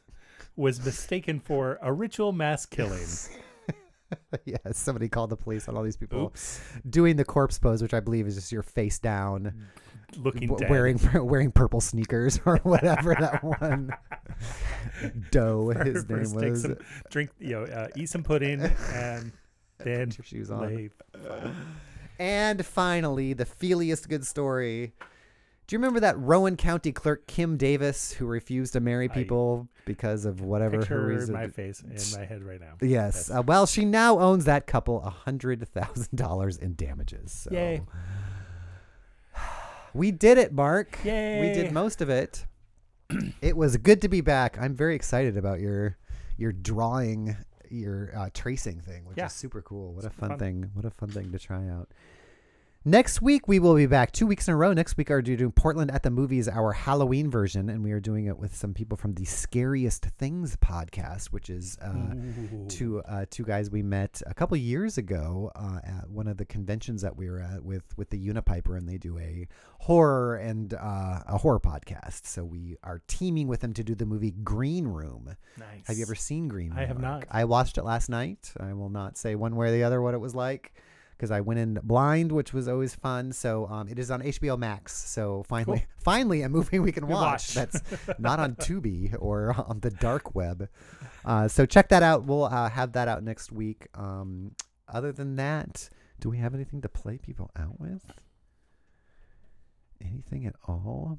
[0.56, 3.06] was mistaken for a ritual mass killing.
[4.44, 6.60] yeah, somebody called the police on all these people Oops.
[6.90, 9.68] doing the corpse pose, which I believe is just your face down,
[10.18, 13.90] Looking w- wearing wearing purple sneakers or whatever that one.
[15.30, 16.62] Doe, his name First was.
[16.62, 16.76] some,
[17.10, 18.60] drink, you know, uh, eat some pudding,
[18.92, 19.32] and
[19.78, 20.90] then Put your shoes on.
[22.18, 24.92] And finally, the feeliest good story.
[25.66, 29.68] Do you remember that Rowan County clerk Kim Davis who refused to marry I people
[29.86, 31.32] because of whatever her reason?
[31.32, 32.74] my face in my head right now.
[32.82, 32.90] Yes.
[32.90, 33.30] Yes.
[33.30, 37.32] Uh, well, she now owns that couple a hundred thousand dollars in damages.
[37.32, 37.52] So.
[37.52, 37.80] Yay.
[39.94, 40.98] We did it, Mark.
[41.04, 41.40] Yay.
[41.40, 42.46] We did most of it.
[43.42, 44.56] it was good to be back.
[44.60, 45.96] I'm very excited about your
[46.36, 47.36] your drawing,
[47.68, 49.26] your uh, tracing thing, which Yeah.
[49.26, 49.92] is super cool.
[49.92, 50.38] What a fun, fun.
[50.38, 50.70] thing!
[50.74, 51.88] What a fun thing to try out.
[52.86, 54.72] Next week we will be back two weeks in a row.
[54.72, 58.24] Next week are doing Portland at the Movies, our Halloween version, and we are doing
[58.24, 62.14] it with some people from the Scariest Things podcast, which is uh,
[62.70, 66.46] two uh, two guys we met a couple years ago uh, at one of the
[66.46, 69.46] conventions that we were at with with the Unipiper, and they do a
[69.80, 72.24] horror and uh, a horror podcast.
[72.24, 75.36] So we are teaming with them to do the movie Green Room.
[75.58, 75.86] Nice.
[75.86, 76.78] Have you ever seen Green Room?
[76.78, 77.26] I have not.
[77.30, 78.54] I watched it last night.
[78.58, 80.72] I will not say one way or the other what it was like
[81.20, 83.32] because I went in blind, which was always fun.
[83.32, 84.96] So um, it is on HBO Max.
[84.96, 87.54] So finally, finally, a movie we can watch, watch.
[87.54, 87.82] that's
[88.18, 90.70] not on Tubi or on the dark web.
[91.22, 92.24] Uh, so check that out.
[92.24, 93.88] We'll uh, have that out next week.
[93.94, 94.52] Um,
[94.88, 95.90] other than that,
[96.20, 98.02] do we have anything to play people out with?
[100.02, 101.18] Anything at all?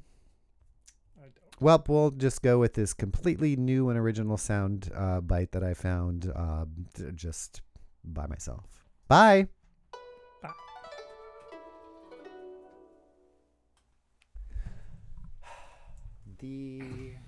[1.60, 5.74] Well, we'll just go with this completely new and original sound uh, bite that I
[5.74, 6.64] found uh,
[7.14, 7.62] just
[8.02, 8.66] by myself.
[9.06, 9.46] Bye.
[16.42, 17.21] The